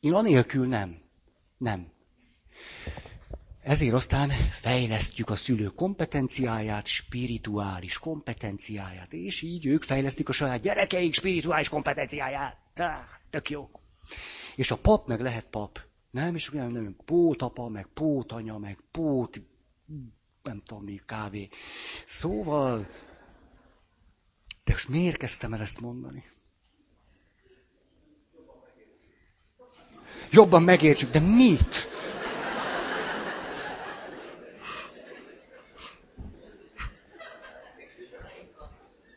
[0.00, 0.96] Én anélkül nem.
[1.58, 1.92] Nem.
[3.62, 11.14] Ezért aztán fejlesztjük a szülő kompetenciáját, spirituális kompetenciáját, és így ők fejlesztik a saját gyerekeik
[11.14, 12.56] spirituális kompetenciáját.
[12.76, 12.98] Ah,
[13.30, 13.70] tök jó.
[14.56, 15.80] És a pap meg lehet pap.
[16.10, 19.42] Nem, és olyan nem, pótapa, meg pótanya, meg pót,
[20.42, 21.48] nem tudom mi, kávé.
[22.04, 22.86] Szóval,
[24.64, 26.24] de most miért kezdtem el ezt mondani?
[30.30, 31.88] Jobban megértsük, de mit?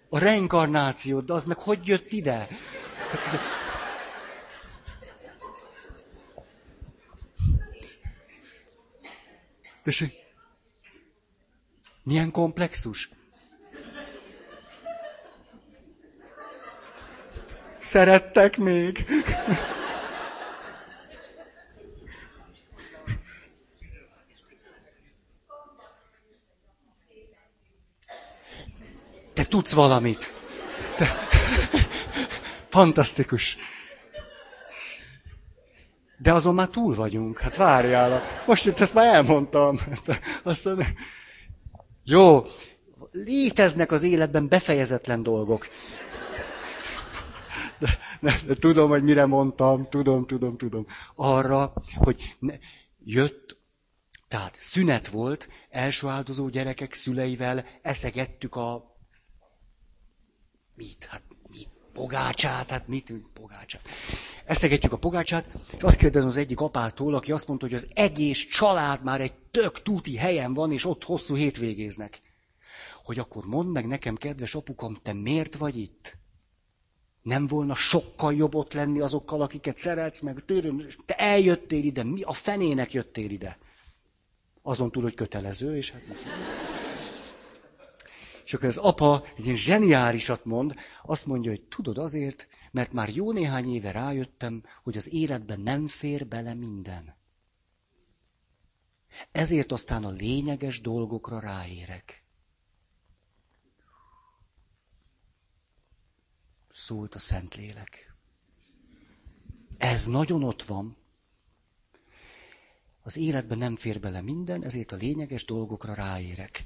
[0.10, 2.48] A reinkarnáció, de az meg hogy jött ide?
[9.84, 10.21] És
[12.04, 13.10] milyen komplexus?
[17.80, 19.06] Szerettek még?
[29.34, 30.34] Te tudsz valamit.
[30.98, 31.06] Te...
[32.70, 33.58] Fantasztikus.
[36.18, 37.40] De azon már túl vagyunk.
[37.40, 38.24] Hát várjál.
[38.46, 39.78] Most itt ezt már elmondtam.
[40.44, 40.86] Azt mondja,
[42.04, 42.46] jó,
[43.12, 45.68] léteznek az életben befejezetlen dolgok.
[47.80, 50.86] De, de, de tudom, hogy mire mondtam, tudom, tudom, tudom.
[51.16, 52.54] Arra, hogy ne,
[53.04, 53.58] jött,
[54.28, 58.96] tehát szünet volt, első áldozó gyerekek szüleivel eszegettük a
[60.76, 61.06] mit?
[61.10, 61.70] Hát mit?
[61.94, 63.14] Pogácsát, hát mit?
[63.34, 63.82] Pogácsát.
[64.52, 68.46] Eszegetjük a pogácsát, és azt kérdezem az egyik apától, aki azt mondta, hogy az egész
[68.46, 72.22] család már egy tök túti helyen van, és ott hosszú hétvégéznek.
[73.04, 76.18] Hogy akkor mondd meg nekem, kedves apukam, te miért vagy itt?
[77.22, 82.22] Nem volna sokkal jobb ott lenni azokkal, akiket szeretsz, meg tőlem, te eljöttél ide, mi
[82.22, 83.58] a fenének jöttél ide?
[84.62, 86.24] Azon túl, hogy kötelező, és hát most...
[88.52, 93.10] És akkor az apa egy ilyen zseniálisat mond, azt mondja, hogy tudod azért, mert már
[93.10, 97.16] jó néhány éve rájöttem, hogy az életben nem fér bele minden.
[99.32, 102.24] Ezért aztán a lényeges dolgokra ráérek.
[106.72, 108.16] Szólt a Szentlélek.
[109.78, 110.98] Ez nagyon ott van.
[113.02, 116.66] Az életben nem fér bele minden, ezért a lényeges dolgokra ráérek.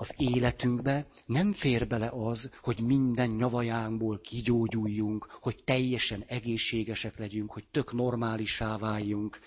[0.00, 7.64] Az életünkbe nem fér bele az, hogy minden nyavajánkból kigyógyuljunk, hogy teljesen egészségesek legyünk, hogy
[7.70, 9.38] tök normálisá váljunk.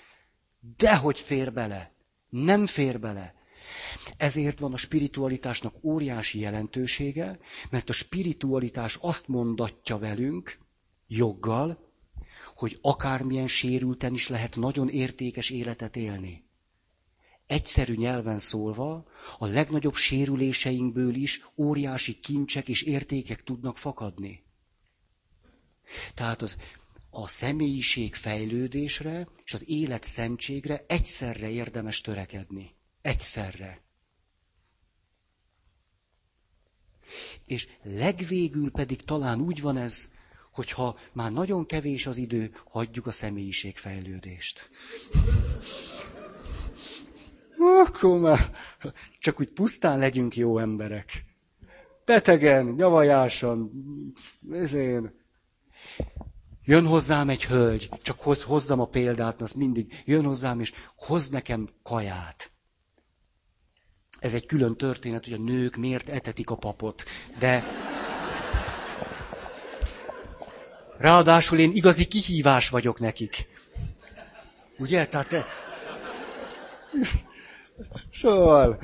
[0.78, 1.92] Dehogy fér bele.
[2.30, 3.34] Nem fér bele.
[4.18, 7.40] Ezért van a spiritualitásnak óriási jelentősége,
[7.70, 10.60] mert a spiritualitás azt mondatja velünk,
[11.08, 11.92] joggal,
[12.56, 16.50] hogy akármilyen sérülten is lehet nagyon értékes életet élni.
[17.52, 19.06] Egyszerű nyelven szólva,
[19.38, 24.44] a legnagyobb sérüléseinkből is óriási kincsek és értékek tudnak fakadni.
[26.14, 26.58] Tehát az
[27.10, 32.76] a személyiség fejlődésre és az élet szentségre egyszerre érdemes törekedni.
[33.02, 33.82] Egyszerre.
[37.46, 40.10] És legvégül pedig talán úgy van ez,
[40.52, 44.70] hogyha már nagyon kevés az idő, hagyjuk a személyiségfejlődést.
[47.86, 48.52] Akkor már
[49.20, 51.26] csak úgy pusztán legyünk jó emberek.
[52.06, 53.72] Betegen, nyavajásan,
[54.52, 55.20] ezén.
[56.64, 61.30] Jön hozzám egy hölgy, csak hoz, hozzam a példát, az mindig jön hozzám, és hoz
[61.30, 62.52] nekem kaját.
[64.20, 67.04] Ez egy külön történet, hogy a nők miért etetik a papot.
[67.40, 67.64] De
[70.98, 73.48] ráadásul én igazi kihívás vagyok nekik.
[74.78, 75.08] Ugye?
[75.08, 75.36] Tehát...
[78.12, 78.80] Szóval...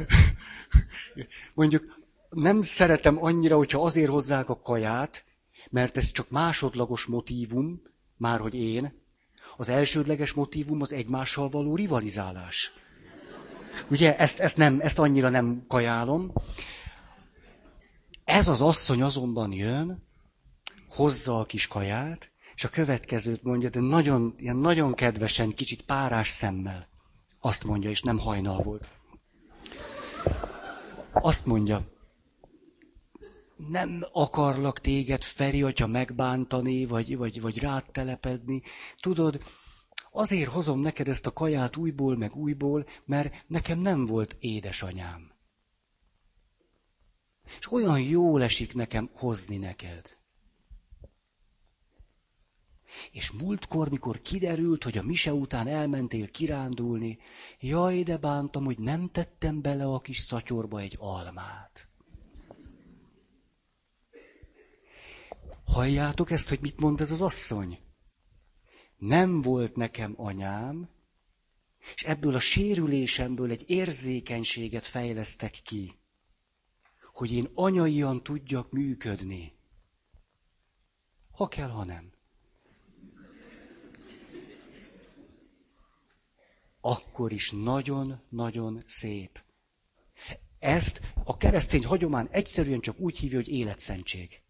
[1.54, 1.84] Mondjuk
[2.30, 5.26] nem szeretem annyira, hogyha azért hozzák a kaját,
[5.70, 7.82] mert ez csak másodlagos motívum,
[8.18, 9.06] már hogy én.
[9.58, 12.72] Az elsődleges motívum az egymással való rivalizálás.
[13.90, 16.34] Ugye, ezt, ezt, nem, ezt annyira nem kajálom.
[18.24, 20.08] Ez az asszony azonban jön,
[20.90, 26.30] hozza a kis kaját, és a következőt mondja, de nagyon, ilyen nagyon kedvesen, kicsit párás
[26.30, 26.88] szemmel.
[27.40, 28.88] Azt mondja, és nem hajnal volt.
[31.14, 31.96] Azt mondja,
[33.70, 38.62] nem akarlak téged, Feri, atya megbántani, vagy, vagy, vagy rád telepedni.
[38.96, 39.44] Tudod,
[40.12, 45.32] azért hozom neked ezt a kaját újból, meg újból, mert nekem nem volt édesanyám.
[47.60, 50.18] És olyan jól esik nekem hozni neked.
[53.12, 57.18] És múltkor, mikor kiderült, hogy a mise után elmentél kirándulni,
[57.60, 61.90] jaj, de bántam, hogy nem tettem bele a kis szatyorba egy almát.
[65.66, 67.80] Halljátok ezt, hogy mit mond ez az asszony?
[68.98, 70.90] Nem volt nekem anyám,
[71.96, 76.00] és ebből a sérülésemből egy érzékenységet fejlesztek ki,
[77.14, 79.54] hogy én anyaian tudjak működni.
[81.32, 82.12] Ha kell, ha nem.
[86.90, 89.42] Akkor is nagyon-nagyon szép.
[90.60, 94.42] Ezt a keresztény hagyomány egyszerűen csak úgy hívja, hogy életszentség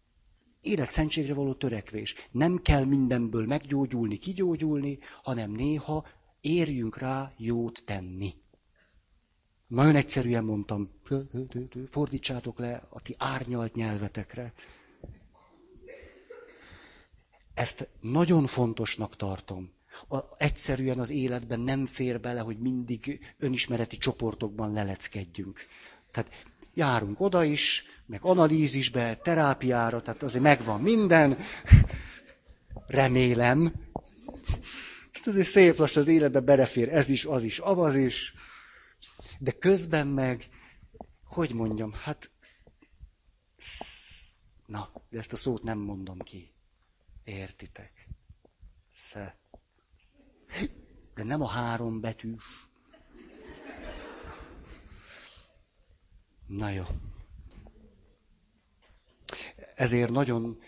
[0.60, 2.14] életszentségre való törekvés.
[2.30, 6.06] Nem kell mindenből meggyógyulni, kigyógyulni, hanem néha
[6.40, 8.32] érjünk rá jót tenni.
[9.66, 10.90] Nagyon egyszerűen mondtam,
[11.90, 14.52] fordítsátok le a ti árnyalt nyelvetekre.
[17.54, 19.76] Ezt nagyon fontosnak tartom.
[20.08, 25.66] A, egyszerűen az életben nem fér bele, hogy mindig önismereti csoportokban leleckedjünk.
[26.10, 26.30] Tehát
[26.74, 31.38] járunk oda is, meg analízisbe, terápiára, tehát azért megvan minden.
[32.86, 33.72] Remélem.
[35.12, 38.34] Tehát azért szép lassan az életbe berefér ez is, az is, avaz is.
[39.38, 40.48] De közben meg,
[41.24, 42.30] hogy mondjam, hát...
[44.66, 46.52] Na, de ezt a szót nem mondom ki.
[47.24, 48.08] Értitek?
[48.92, 49.36] Sze.
[51.18, 52.42] De nem a három betűs.
[56.46, 56.84] Na jó.
[59.74, 60.58] Ezért nagyon,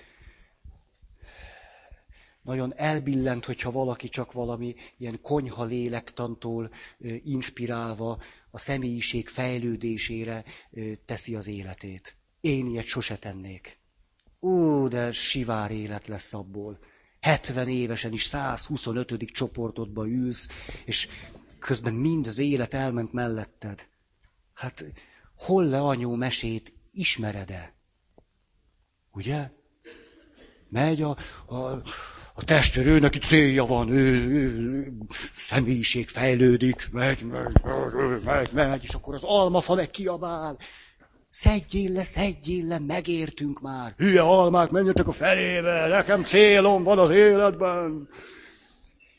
[2.43, 6.71] nagyon elbillent, hogyha valaki csak valami ilyen konyha lélektantól
[7.25, 10.45] inspirálva a személyiség fejlődésére
[11.05, 12.17] teszi az életét.
[12.41, 13.79] Én ilyet sose tennék.
[14.41, 16.79] Ó, de sivár élet lesz abból.
[17.21, 19.25] 70 évesen is 125.
[19.25, 20.49] csoportodba ülsz,
[20.85, 21.09] és
[21.59, 23.89] közben mind az élet elment melletted.
[24.55, 24.85] Hát
[25.37, 27.75] hol le anyó mesét ismered-e?
[29.13, 29.51] Ugye?
[30.69, 31.17] Megy a,
[31.47, 31.57] a,
[32.35, 34.93] a testvér, ő neki célja van, ő, ő,
[35.35, 37.63] személyiség fejlődik, megy, megy,
[38.25, 40.59] megy, megy, és akkor az almafa meg kiabál.
[41.31, 43.95] Szedjél le, szedjél le, megértünk már.
[43.97, 48.09] Hülye almák, menjetek a felébe, nekem célom van az életben.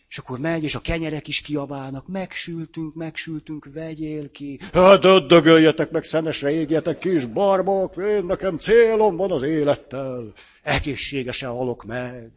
[0.09, 4.59] És akkor megy, és a kenyerek is kiabálnak, megsültünk, megsültünk, vegyél ki.
[4.73, 10.31] Hát öddögöljetek meg, szenesre égjetek kis barbok, én nekem célom van az élettel.
[10.63, 12.31] Egészségesen halok meg.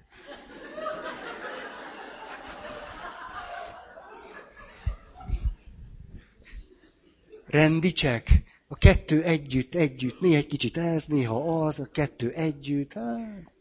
[7.47, 12.93] Rendicsek, a kettő együtt, együtt, néha egy kicsit ez, néha az, a kettő együtt.
[12.93, 13.53] Hát.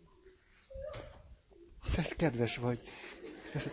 [1.97, 2.80] Ez kedves vagy.
[3.53, 3.70] Ez...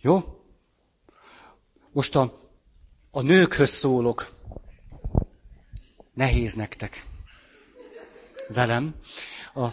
[0.00, 0.44] Jó?
[1.92, 2.50] Most a,
[3.10, 4.32] a nőkhöz szólok.
[6.14, 7.04] Nehéz nektek.
[8.48, 8.94] Velem.
[9.54, 9.68] A,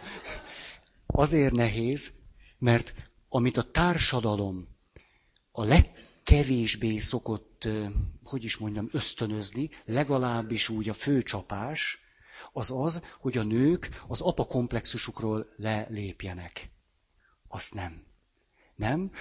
[1.05, 2.11] azért nehéz,
[2.57, 2.93] mert
[3.29, 4.67] amit a társadalom
[5.51, 7.48] a legkevésbé szokott,
[8.23, 11.99] hogy is mondjam, ösztönözni, legalábbis úgy a főcsapás,
[12.53, 16.69] az az, hogy a nők az apa komplexusukról lelépjenek.
[17.47, 18.03] Azt nem.
[18.75, 19.11] Nem.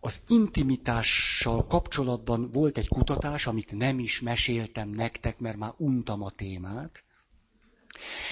[0.00, 6.30] Az intimitással kapcsolatban volt egy kutatás, amit nem is meséltem nektek, mert már untam a
[6.30, 7.04] témát.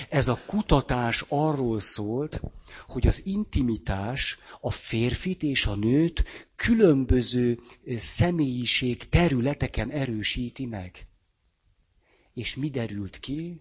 [0.09, 2.40] Ez a kutatás arról szólt,
[2.86, 6.24] hogy az intimitás a férfit és a nőt
[6.56, 7.61] különböző
[7.96, 11.06] személyiség területeken erősíti meg.
[12.34, 13.61] És mi derült ki?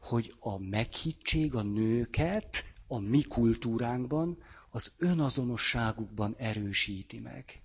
[0.00, 4.38] Hogy a meghittség a nőket a mi kultúránkban
[4.70, 7.62] az önazonosságukban erősíti meg.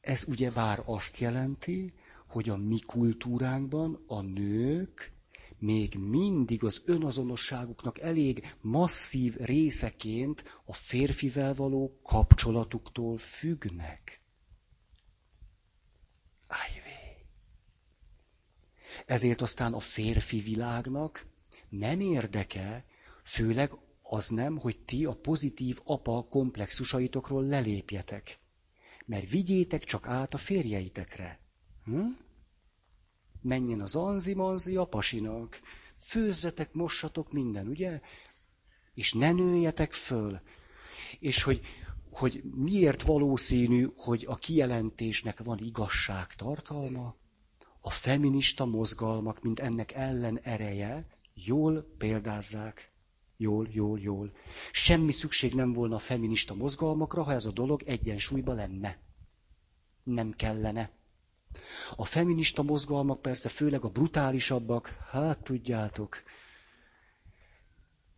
[0.00, 1.92] Ez ugye bár azt jelenti,
[2.30, 5.12] hogy a mi kultúránkban a nők
[5.58, 14.20] még mindig az önazonosságuknak elég masszív részeként a férfivel való kapcsolatuktól függnek.
[16.46, 17.26] Ájvé.
[19.06, 21.26] Ezért aztán a férfi világnak
[21.68, 22.84] nem érdeke,
[23.24, 23.72] főleg
[24.02, 28.38] az nem, hogy ti a pozitív apa komplexusaitokról lelépjetek.
[29.06, 31.40] Mert vigyétek csak át a férjeitekre.
[31.84, 32.06] Hm?
[33.40, 35.60] Menjen az anzi-manzi a pasinak.
[35.96, 38.00] Főzzetek, mossatok minden, ugye?
[38.94, 40.40] És ne nőjetek föl.
[41.18, 41.60] És hogy,
[42.10, 47.14] hogy miért valószínű, hogy a kijelentésnek van igazság tartalma,
[47.80, 52.92] a feminista mozgalmak, mint ennek ellen ereje, jól példázzák.
[53.36, 54.32] Jól, jól, jól.
[54.72, 58.98] Semmi szükség nem volna a feminista mozgalmakra, ha ez a dolog egyensúlyba lenne.
[60.02, 60.90] Nem kellene.
[61.96, 66.22] A feminista mozgalmak persze főleg a brutálisabbak, hát tudjátok,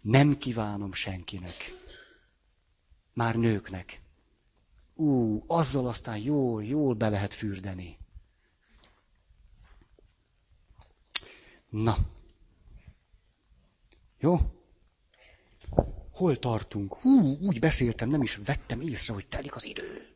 [0.03, 1.55] nem kívánom senkinek.
[3.13, 4.01] Már nőknek.
[4.95, 7.99] Ú, azzal aztán jól, jól be lehet fürdeni.
[11.69, 11.97] Na.
[14.19, 14.39] Jó?
[16.13, 16.95] Hol tartunk?
[16.95, 20.07] Hú, úgy beszéltem, nem is vettem észre, hogy telik az idő.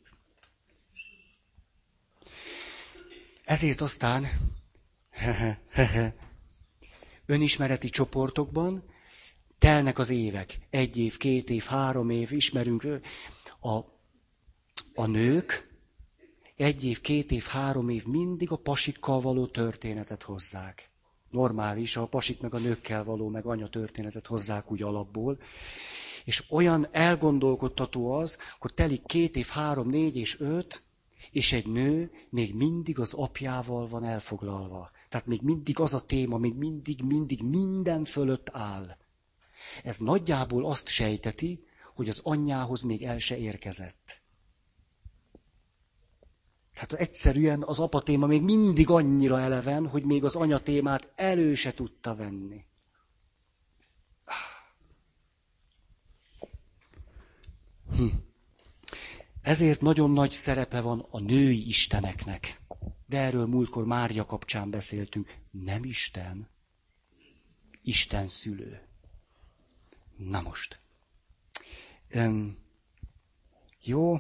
[3.47, 4.27] Ezért aztán
[7.27, 8.85] önismereti csoportokban
[9.59, 10.59] telnek az évek.
[10.71, 12.87] Egy év, két év, három év, ismerünk.
[13.61, 13.79] A,
[14.95, 15.69] a nők
[16.57, 20.91] egy év, két év, három év mindig a pasikkal való történetet hozzák.
[21.31, 25.39] Normális, a pasik meg a nőkkel való, meg anya történetet hozzák úgy alapból.
[26.25, 30.86] És olyan elgondolkodtató az, akkor telik két év, három, négy és öt,
[31.31, 34.91] és egy nő még mindig az apjával van elfoglalva.
[35.09, 38.97] Tehát még mindig az a téma, még mindig, mindig minden fölött áll.
[39.83, 41.65] Ez nagyjából azt sejteti,
[41.95, 44.21] hogy az anyjához még el se érkezett.
[46.75, 51.55] Tehát egyszerűen az apa téma még mindig annyira eleven, hogy még az anya témát elő
[51.55, 52.65] se tudta venni.
[57.97, 58.07] Hm.
[59.47, 62.61] Ezért nagyon nagy szerepe van a női isteneknek.
[63.07, 65.35] De erről múltkor Mária kapcsán beszéltünk.
[65.51, 66.49] Nem Isten,
[67.83, 68.89] Isten szülő.
[70.17, 70.81] Na most.
[72.11, 72.57] Üm,
[73.83, 74.19] jó.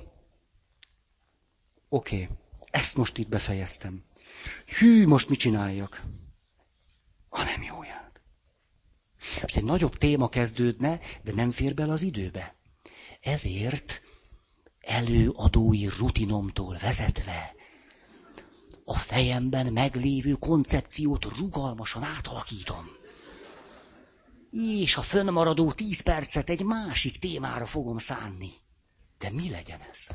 [1.89, 2.29] Oké.
[2.71, 4.05] Ezt most itt befejeztem.
[4.79, 6.03] Hű, most mit csináljak?
[7.29, 8.23] A nem jóját.
[9.41, 12.55] Most egy nagyobb téma kezdődne, de nem fér bele az időbe.
[13.21, 14.05] Ezért
[14.87, 17.55] előadói rutinomtól vezetve
[18.85, 22.87] a fejemben meglévő koncepciót rugalmasan átalakítom.
[24.51, 28.51] És a fönnmaradó tíz percet egy másik témára fogom szánni.
[29.19, 30.07] De mi legyen ez?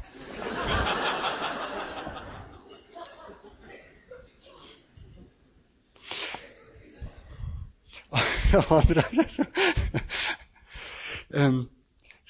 [11.27, 11.80] Öm,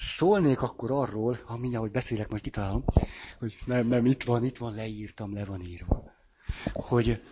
[0.02, 2.84] szólnék akkor arról, ha mindjárt, hogy beszélek, majd kitalálom,
[3.38, 6.10] hogy nem, nem, itt van, itt van, leírtam, le van írva.
[6.72, 7.22] Hogy,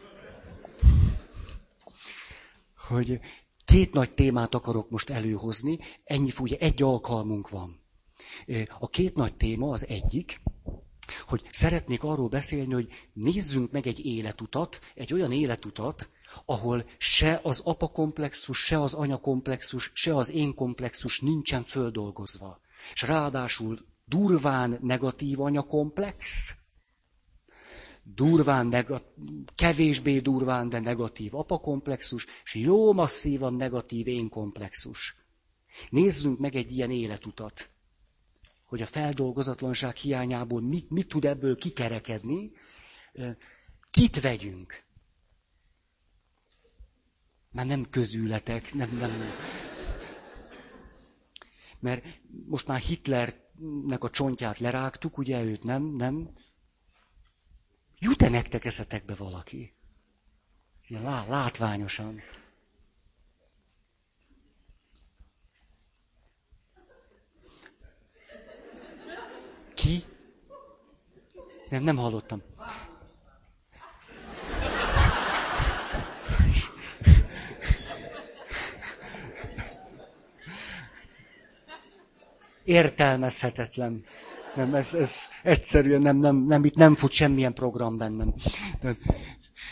[2.88, 3.20] hogy
[3.64, 7.80] két nagy témát akarok most előhozni, ennyi, ugye egy alkalmunk van.
[8.78, 10.40] A két nagy téma az egyik,
[11.26, 16.10] hogy szeretnék arról beszélni, hogy nézzünk meg egy életutat, egy olyan életutat,
[16.44, 22.60] ahol se az apa komplexus, se az anya komplexus, se az én komplexus nincsen földolgozva.
[22.92, 26.54] És ráadásul durván negatív anya komplex,
[28.02, 29.14] durván, negat-
[29.54, 35.14] kevésbé durván, de negatív apakomplexus, és jó masszívan negatív én komplexus.
[35.90, 37.70] Nézzünk meg egy ilyen életutat,
[38.64, 42.52] hogy a feldolgozatlanság hiányából mit, mit tud ebből kikerekedni,
[43.90, 44.84] kit vegyünk.
[47.52, 49.10] Már nem közületek, nem, nem.
[51.78, 56.30] Mert most már Hitlernek a csontját lerágtuk, ugye őt nem, nem.
[57.98, 59.74] Jut-e nektek eszetekbe valaki?
[60.86, 62.20] Ilyen lá, látványosan.
[69.74, 70.02] Ki?
[71.68, 72.42] Nem, nem hallottam.
[82.70, 84.04] Értelmezhetetlen.
[84.54, 88.34] Nem, ez, ez egyszerűen nem, nem, nem, itt nem fut semmilyen program bennem.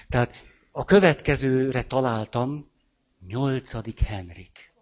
[0.08, 2.70] Tehát, a következőre találtam,
[3.26, 4.72] nyolcadik Henrik.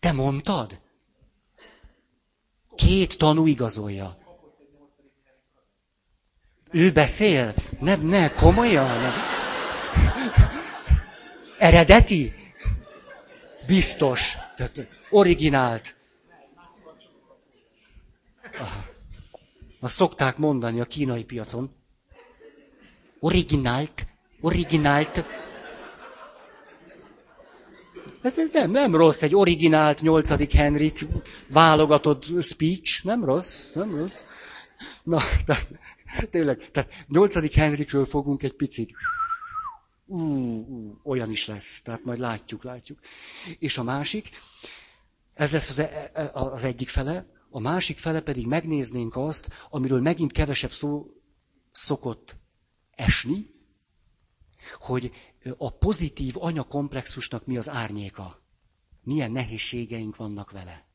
[0.00, 0.80] Te mondtad?
[2.74, 4.16] Két tanú igazolja.
[6.70, 7.54] Ő beszél?
[7.80, 9.00] Nem, ne, komolyan?
[9.00, 9.12] Nem.
[11.58, 12.32] Eredeti?
[13.66, 14.36] Biztos.
[14.56, 15.94] Tehát originált.
[19.80, 21.74] Azt szokták mondani a kínai piacon.
[23.20, 24.06] Originált,
[24.40, 25.24] originált.
[28.22, 30.52] Ez, ez nem, nem rossz, egy originált 8.
[30.52, 31.06] Henrik
[31.48, 34.14] válogatott speech, nem rossz, nem rossz.
[35.02, 35.58] Na, de,
[36.30, 37.54] tényleg, tehát 8.
[37.54, 38.90] Henrikről fogunk egy picit
[40.06, 42.98] ú, ú, olyan is lesz, tehát majd látjuk, látjuk.
[43.58, 44.28] És a másik,
[45.34, 50.00] ez lesz az, e, e, az egyik fele, a másik fele pedig megnéznénk azt, amiről
[50.00, 51.06] megint kevesebb szó
[51.72, 52.36] szokott
[52.90, 53.54] esni,
[54.78, 55.12] hogy
[55.56, 58.42] a pozitív anyakomplexusnak mi az árnyéka.
[59.02, 60.86] Milyen nehézségeink vannak vele.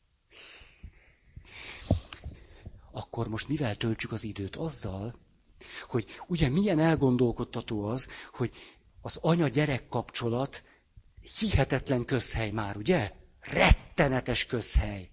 [2.92, 4.56] Akkor most mivel töltsük az időt?
[4.56, 5.20] Azzal,
[5.88, 8.52] hogy ugye milyen elgondolkodtató az, hogy
[9.02, 10.64] az anya-gyerek kapcsolat
[11.40, 13.12] hihetetlen közhely már, ugye?
[13.40, 15.10] Rettenetes közhely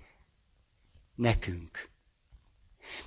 [1.14, 1.88] nekünk.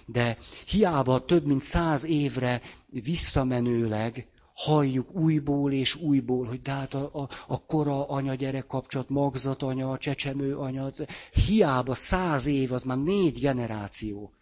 [0.06, 7.10] De hiába több mint száz évre visszamenőleg halljuk újból és újból, hogy de hát a,
[7.14, 10.90] a, a kora anya-gyerek kapcsolat, magzat anya, csecsemő anya,
[11.32, 14.34] hiába száz év, az már négy generáció.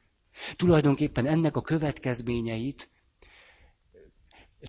[0.56, 2.90] Tulajdonképpen ennek a következményeit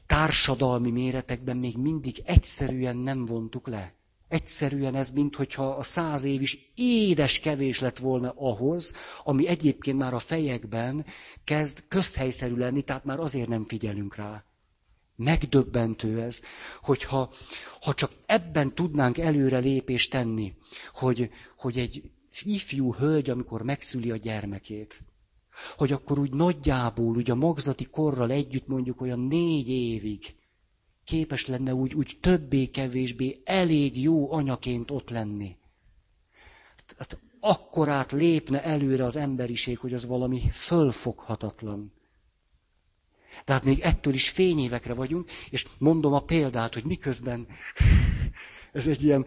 [0.07, 3.95] társadalmi méretekben még mindig egyszerűen nem vontuk le.
[4.28, 10.14] Egyszerűen ez, mintha a száz év is édes kevés lett volna ahhoz, ami egyébként már
[10.14, 11.07] a fejekben
[11.45, 14.45] kezd közhelyszerű lenni, tehát már azért nem figyelünk rá.
[15.16, 16.41] Megdöbbentő ez,
[16.82, 17.32] hogyha
[17.80, 20.55] ha csak ebben tudnánk előre lépést tenni,
[20.93, 22.11] hogy, hogy egy
[22.43, 25.03] ifjú hölgy, amikor megszüli a gyermekét,
[25.77, 30.35] hogy akkor úgy nagyjából, úgy a magzati korral együtt mondjuk olyan négy évig
[31.05, 35.57] képes lenne úgy, úgy többé-kevésbé elég jó anyaként ott lenni.
[36.87, 41.93] Tehát akkorát lépne előre az emberiség, hogy az valami fölfoghatatlan.
[43.45, 47.47] Tehát még ettől is fényévekre vagyunk, és mondom a példát, hogy miközben
[48.73, 49.27] ez egy ilyen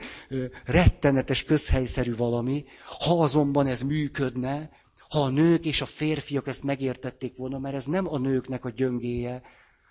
[0.66, 2.66] rettenetes, közhelyszerű valami,
[3.00, 4.70] ha azonban ez működne,
[5.14, 8.70] ha a nők és a férfiak ezt megértették volna, mert ez nem a nőknek a
[8.70, 9.41] gyöngéje,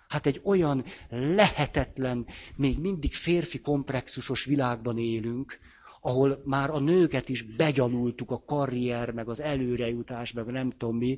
[0.07, 5.59] hát egy olyan lehetetlen, még mindig férfi komplexusos világban élünk,
[6.01, 11.17] ahol már a nőket is begyanultuk a karrier, meg az előrejutás, meg nem tudom mi,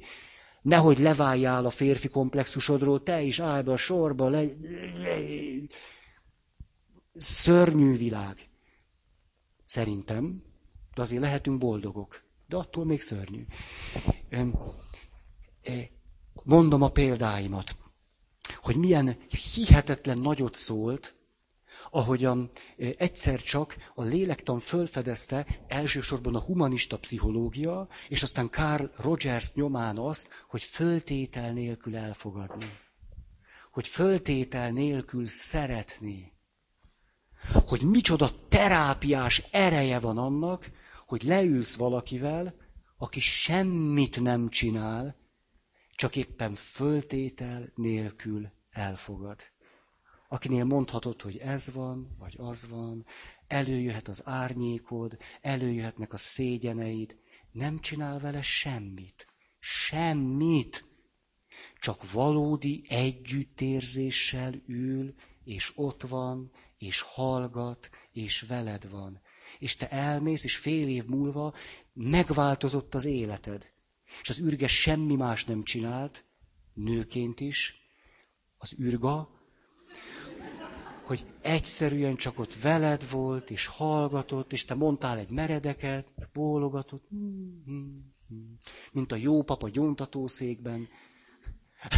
[0.62, 4.44] nehogy leváljál a férfi komplexusodról, te is állj be a sorba, le...
[7.18, 8.38] Szörnyű világ.
[9.66, 10.44] Szerintem,
[10.96, 13.46] de azért lehetünk boldogok de attól még szörnyű.
[16.44, 17.76] Mondom a példáimat,
[18.56, 21.16] hogy milyen hihetetlen nagyot szólt
[21.90, 22.50] ahogyan
[22.98, 30.30] egyszer csak a lélektan fölfedezte elsősorban a humanista pszichológia, és aztán Carl Rogers nyomán azt,
[30.48, 32.80] hogy föltétel nélkül elfogadni.
[33.72, 36.34] Hogy föltétel nélkül szeretni.
[37.68, 40.72] Hogy micsoda terápiás ereje van annak,
[41.06, 42.56] hogy leülsz valakivel,
[42.98, 45.16] aki semmit nem csinál,
[45.96, 49.42] csak éppen föltétel nélkül elfogad.
[50.28, 53.06] Akinél mondhatod, hogy ez van, vagy az van,
[53.48, 57.18] előjöhet az árnyékod, előjöhetnek a szégyeneid,
[57.52, 59.28] nem csinál vele semmit.
[59.60, 60.86] Semmit.
[61.80, 69.22] Csak valódi együttérzéssel ül, és ott van, és hallgat, és veled van.
[69.66, 71.54] És te elmész, és fél év múlva
[71.94, 73.72] megváltozott az életed.
[74.22, 76.26] És az ürge semmi más nem csinált,
[76.74, 77.82] nőként is,
[78.58, 79.30] az ürga,
[81.04, 87.08] hogy egyszerűen csak ott veled volt, és hallgatott, és te mondtál egy meredeket, és bólogatott,
[88.92, 90.88] mint a jó papa gyóntatószékben.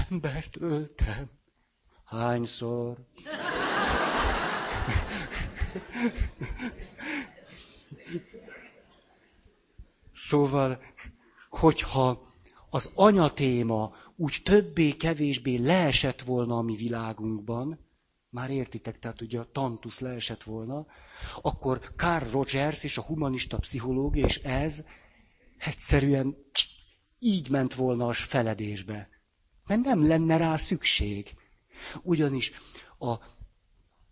[0.09, 1.29] Embert öltem.
[2.05, 2.97] Hányszor?
[10.13, 10.81] Szóval,
[11.49, 12.33] hogyha
[12.69, 17.79] az anyatéma úgy többé-kevésbé leesett volna a mi világunkban,
[18.29, 20.85] már értitek, tehát ugye a tantusz leesett volna,
[21.41, 24.85] akkor Carl Rogers és a humanista pszichológia, és ez
[25.57, 26.37] egyszerűen
[27.19, 29.09] így ment volna a feledésbe.
[29.67, 31.35] Mert nem lenne rá szükség.
[32.01, 32.51] Ugyanis
[32.99, 33.15] a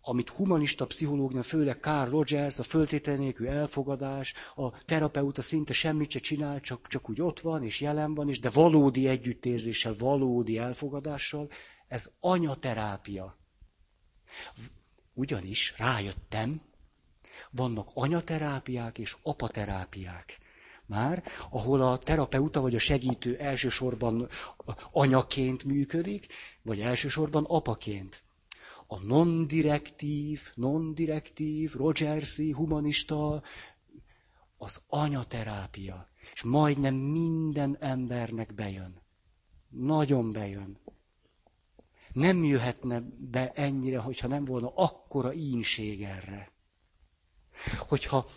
[0.07, 6.19] amit humanista pszichológia, főleg Carl Rogers, a föltétel nélkül elfogadás, a terapeuta szinte semmit se
[6.19, 11.49] csinál, csak, csak úgy ott van, és jelen van, és de valódi együttérzéssel, valódi elfogadással,
[11.87, 13.37] ez anyaterápia.
[15.13, 16.61] Ugyanis rájöttem,
[17.51, 20.39] vannak anyaterápiák és apaterápiák.
[20.85, 24.27] Már, ahol a terapeuta vagy a segítő elsősorban
[24.91, 26.27] anyaként működik,
[26.61, 28.24] vagy elsősorban apaként
[28.87, 33.43] a non-direktív, non-direktív, Rogersi, humanista,
[34.57, 36.07] az anyaterápia.
[36.33, 39.01] És majdnem minden embernek bejön.
[39.69, 40.79] Nagyon bejön.
[42.13, 46.51] Nem jöhetne be ennyire, hogyha nem volna akkora ínség erre.
[47.77, 48.27] Hogyha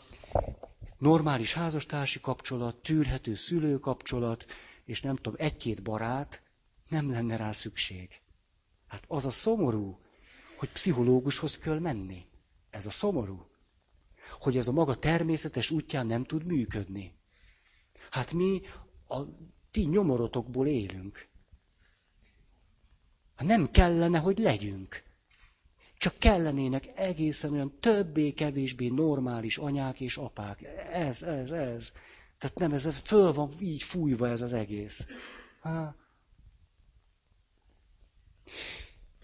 [0.99, 4.46] normális házastársi kapcsolat, tűrhető szülőkapcsolat,
[4.84, 6.42] és nem tudom, egy-két barát,
[6.88, 8.20] nem lenne rá szükség.
[8.86, 9.99] Hát az a szomorú,
[10.59, 12.26] hogy pszichológushoz kell menni.
[12.70, 13.46] Ez a szomorú.
[14.40, 17.14] Hogy ez a maga természetes útján nem tud működni.
[18.11, 18.61] Hát mi
[19.09, 19.18] a
[19.70, 21.28] ti nyomorotokból élünk.
[23.34, 25.02] Hát nem kellene, hogy legyünk.
[25.98, 30.62] Csak kellenének egészen olyan többé-kevésbé normális anyák és apák.
[30.92, 31.92] Ez, ez, ez.
[32.38, 35.06] Tehát nem, ez föl van így fújva ez az egész.
[35.61, 35.94] Há.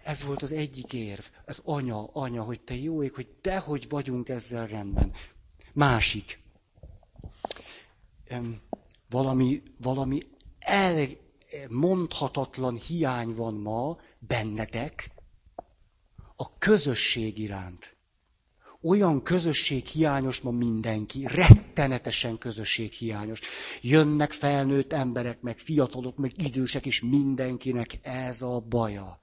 [0.04, 1.24] Ez volt az egyik érv.
[1.44, 5.12] Ez anya, anya, hogy te jó ég, hogy dehogy vagyunk ezzel rendben.
[5.72, 6.42] Másik.
[9.10, 10.22] Valami, valami
[10.58, 15.10] elmondhatatlan hiány van ma bennetek
[16.36, 17.96] a közösség iránt.
[18.82, 23.40] Olyan közösség hiányos ma mindenki, rettenetesen közösség hiányos.
[23.80, 29.22] Jönnek felnőtt emberek, meg fiatalok, meg idősek, és mindenkinek ez a baja.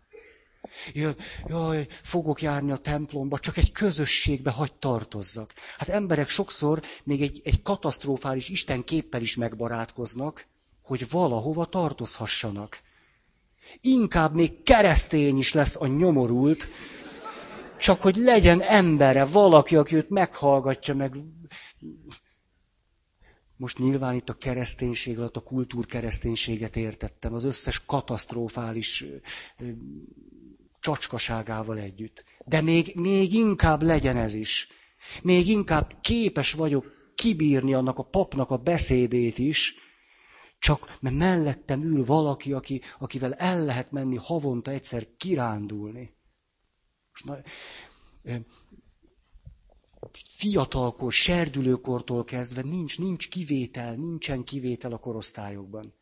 [1.48, 5.54] Jaj, fogok járni a templomba, csak egy közösségbe hagy tartozzak.
[5.78, 10.48] Hát emberek sokszor még egy, egy katasztrofális Isten képpel is megbarátkoznak,
[10.84, 12.80] hogy valahova tartozhassanak.
[13.82, 16.70] Inkább még keresztény is lesz a nyomorult,
[17.78, 21.16] csak hogy legyen embere, valaki, aki őt meghallgatja, meg...
[23.62, 29.06] Most nyilván itt a kereszténység alatt a kultúrkereszténységet értettem, az összes katasztrofális
[30.80, 32.24] csacskaságával együtt.
[32.46, 34.68] De még, még inkább legyen ez is.
[35.24, 39.76] Még inkább képes vagyok kibírni annak a papnak a beszédét is,
[40.60, 46.14] csak mert mellettem ül valaki, aki, akivel el lehet menni havonta egyszer kirándulni.
[47.12, 47.38] Most na,
[50.14, 55.94] fiatalkor, serdülőkortól kezdve nincs, nincs kivétel, nincsen kivétel a korosztályokban.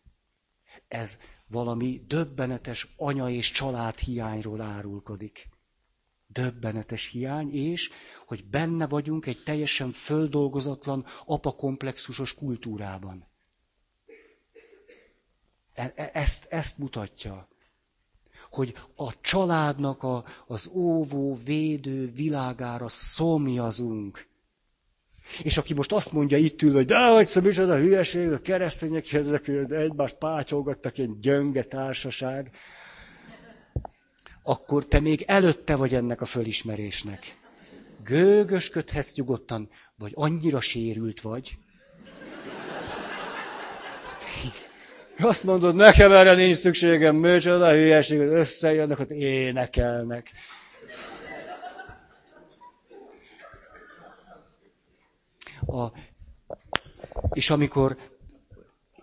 [0.88, 5.48] Ez valami döbbenetes anya és család hiányról árulkodik.
[6.28, 7.90] Döbbenetes hiány, és
[8.26, 13.28] hogy benne vagyunk egy teljesen földolgozatlan apakomplexusos kultúrában.
[15.74, 17.48] E- e- ezt, ezt mutatja,
[18.50, 24.28] hogy a családnak a, az óvó, védő világára szomjazunk.
[25.44, 29.14] És aki most azt mondja itt ül, hogy de hogy szó, micsoda hülyeség, a keresztények
[29.14, 32.52] ezek egymást pátyolgattak, ilyen gyönge társaság,
[34.44, 37.38] akkor te még előtte vagy ennek a fölismerésnek.
[38.04, 41.58] Gőgösködhetsz nyugodtan, vagy annyira sérült vagy.
[45.22, 50.32] Azt mondod, nekem erre nincs szükségem, micsoda hülyeség, összejönnek, hogy énekelnek.
[55.66, 55.88] A,
[57.34, 57.98] és amikor,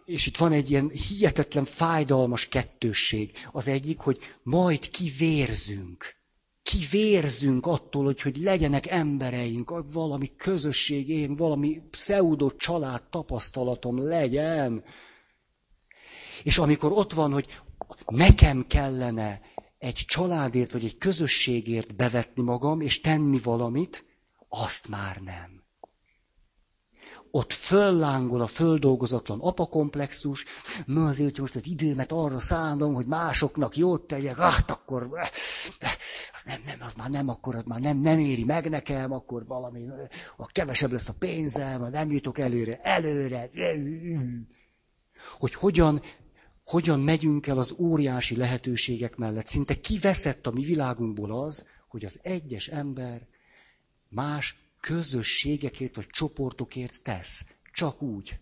[0.05, 3.31] és itt van egy ilyen hihetetlen fájdalmas kettősség.
[3.53, 6.15] Az egyik, hogy majd kivérzünk.
[6.63, 14.85] Kivérzünk attól, hogy, hogy legyenek embereink, valami közösség, én valami pseudo család tapasztalatom legyen.
[16.47, 17.61] És amikor ott van, hogy
[18.07, 19.41] nekem kellene
[19.79, 24.05] egy családért vagy egy közösségért bevetni magam, és tenni valamit,
[24.49, 25.57] azt már nem
[27.31, 30.45] ott föllángol a földolgozatlan apakomplexus,
[30.85, 35.09] na azért, hogy most az időmet arra szánom, hogy másoknak jót tegyek, hát akkor
[36.33, 39.47] az nem, nem, az már nem, akkor az már nem, nem éri meg nekem, akkor
[39.47, 39.87] valami,
[40.37, 43.49] a kevesebb lesz a pénzem, nem jutok előre, előre.
[45.39, 46.03] Hogy hogyan,
[46.67, 49.47] hogyan megyünk el az óriási lehetőségek mellett.
[49.47, 53.27] Szinte kiveszett a mi világunkból az, hogy az egyes ember
[54.09, 57.47] más közösségekért vagy csoportokért tesz.
[57.73, 58.39] Csak úgy.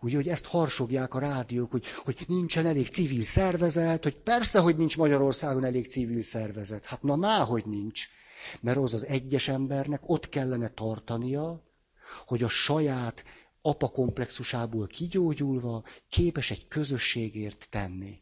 [0.00, 4.76] Ugye, hogy ezt harsogják a rádiók, hogy, hogy nincsen elég civil szervezet, hogy persze, hogy
[4.76, 6.84] nincs Magyarországon elég civil szervezet.
[6.84, 8.08] Hát na, ná, hogy nincs.
[8.60, 11.62] Mert az az egyes embernek ott kellene tartania,
[12.26, 13.24] hogy a saját
[13.68, 18.20] apakomplexusából kigyógyulva képes egy közösségért tenni.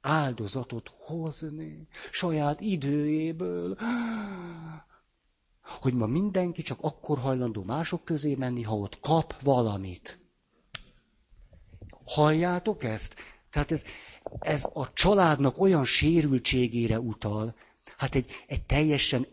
[0.00, 3.76] Áldozatot hozni, saját időjéből
[5.80, 10.18] hogy ma mindenki csak akkor hajlandó mások közé menni, ha ott kap valamit.
[12.04, 13.14] Halljátok ezt?
[13.50, 13.84] Tehát ez,
[14.38, 17.54] ez a családnak olyan sérültségére utal,
[17.96, 19.26] hát egy, egy teljesen,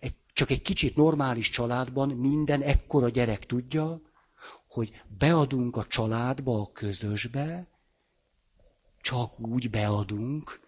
[0.00, 4.00] egy, csak egy kicsit normális családban minden ekkora gyerek tudja,
[4.68, 7.68] hogy beadunk a családba, a közösbe,
[9.00, 10.60] csak úgy beadunk,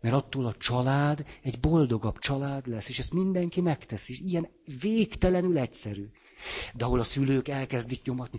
[0.00, 4.12] mert attól a család egy boldogabb család lesz, és ezt mindenki megteszi.
[4.12, 4.48] És ilyen
[4.80, 6.10] végtelenül egyszerű.
[6.74, 8.38] De ahol a szülők elkezdik nyomatni,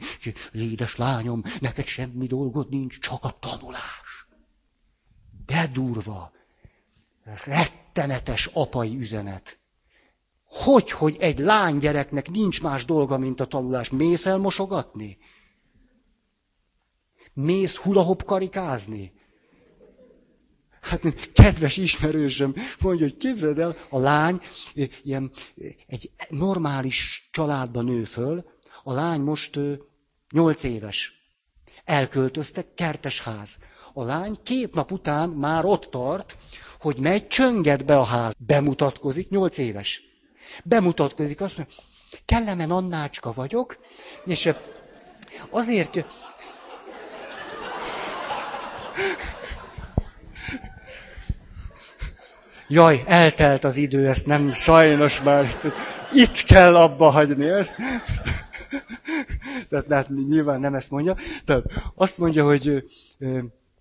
[0.52, 4.28] édes lányom, neked semmi dolgod nincs, csak a tanulás.
[5.46, 6.32] De durva,
[7.24, 9.60] rettenetes apai üzenet.
[10.48, 13.90] Hogy, hogy egy lánygyereknek nincs más dolga, mint a tanulás?
[13.90, 15.18] Mész elmosogatni?
[17.34, 19.14] Mész hulahop karikázni?
[20.82, 24.42] Hát kedves ismerősöm mondja, hogy képzeld el, a lány
[25.04, 25.32] ilyen,
[25.88, 28.46] egy normális családban nő föl,
[28.84, 29.60] a lány most
[30.32, 31.14] nyolc éves.
[31.84, 33.58] Elköltöztek, kertes ház.
[33.94, 36.38] A lány két nap után már ott tart,
[36.80, 38.34] hogy megy, csönget be a ház.
[38.40, 40.02] Bemutatkozik, nyolc éves.
[40.64, 41.76] Bemutatkozik, azt mondja,
[42.26, 43.78] kellemen Annácska vagyok,
[44.26, 44.50] és
[45.50, 46.06] azért
[52.68, 55.60] Jaj, eltelt az idő, ezt nem, sajnos már
[56.12, 57.78] itt kell abba hagyni ezt.
[59.70, 61.16] Tehát hát nyilván nem ezt mondja.
[61.46, 61.64] Tehát
[61.96, 62.86] azt mondja, hogy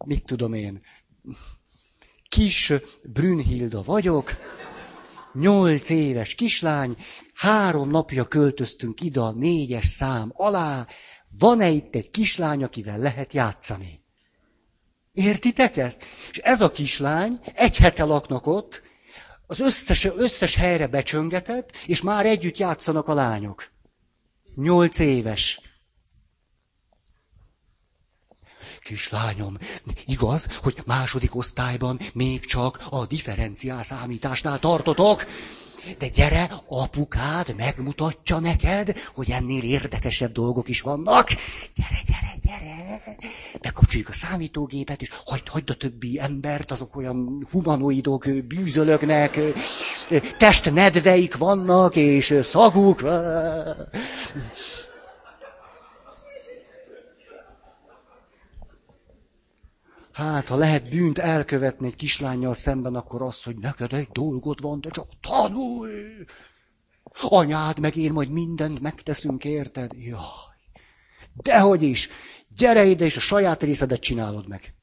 [0.04, 0.80] mit tudom én,
[2.28, 2.72] kis
[3.12, 4.30] Brünnhilda vagyok,
[5.34, 6.96] nyolc éves kislány,
[7.34, 10.86] három napja költöztünk ide a négyes szám alá,
[11.38, 14.02] van-e itt egy kislány, akivel lehet játszani?
[15.12, 16.02] Értitek ezt?
[16.30, 18.82] És ez a kislány, egy hete laknak ott,
[19.46, 23.70] az összes, összes helyre becsöngetett, és már együtt játszanak a lányok.
[24.54, 25.60] Nyolc éves.
[28.84, 29.56] Kislányom,
[30.06, 35.24] igaz, hogy második osztályban még csak a differenciál számításnál tartotok?
[35.98, 41.28] De gyere, apukád megmutatja neked, hogy ennél érdekesebb dolgok is vannak.
[41.74, 43.00] Gyere, gyere, gyere.
[43.60, 49.40] Bekapcsoljuk a számítógépet, és hagyd, hagyd a többi embert, azok olyan humanoidok bűzölögnek,
[50.38, 53.02] testnedveik vannak, és szaguk.
[60.14, 64.80] Hát, ha lehet bűnt elkövetni egy kislányjal szemben, akkor az, hogy neked egy dolgod van,
[64.80, 66.24] de csak tanulj!
[67.20, 69.92] Anyád meg én majd mindent megteszünk, érted?
[69.92, 70.20] Jaj!
[71.34, 72.08] Dehogy is!
[72.56, 74.74] Gyere ide, és a saját részedet csinálod meg.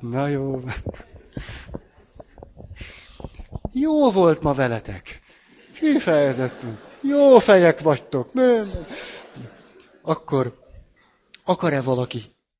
[0.00, 0.64] Na jó.
[3.72, 5.22] Jó volt ma veletek.
[5.72, 6.80] Kifejezetten.
[7.02, 8.32] Jó fejek vagytok.
[10.02, 10.65] Akkor
[11.46, 12.35] akar-e valaki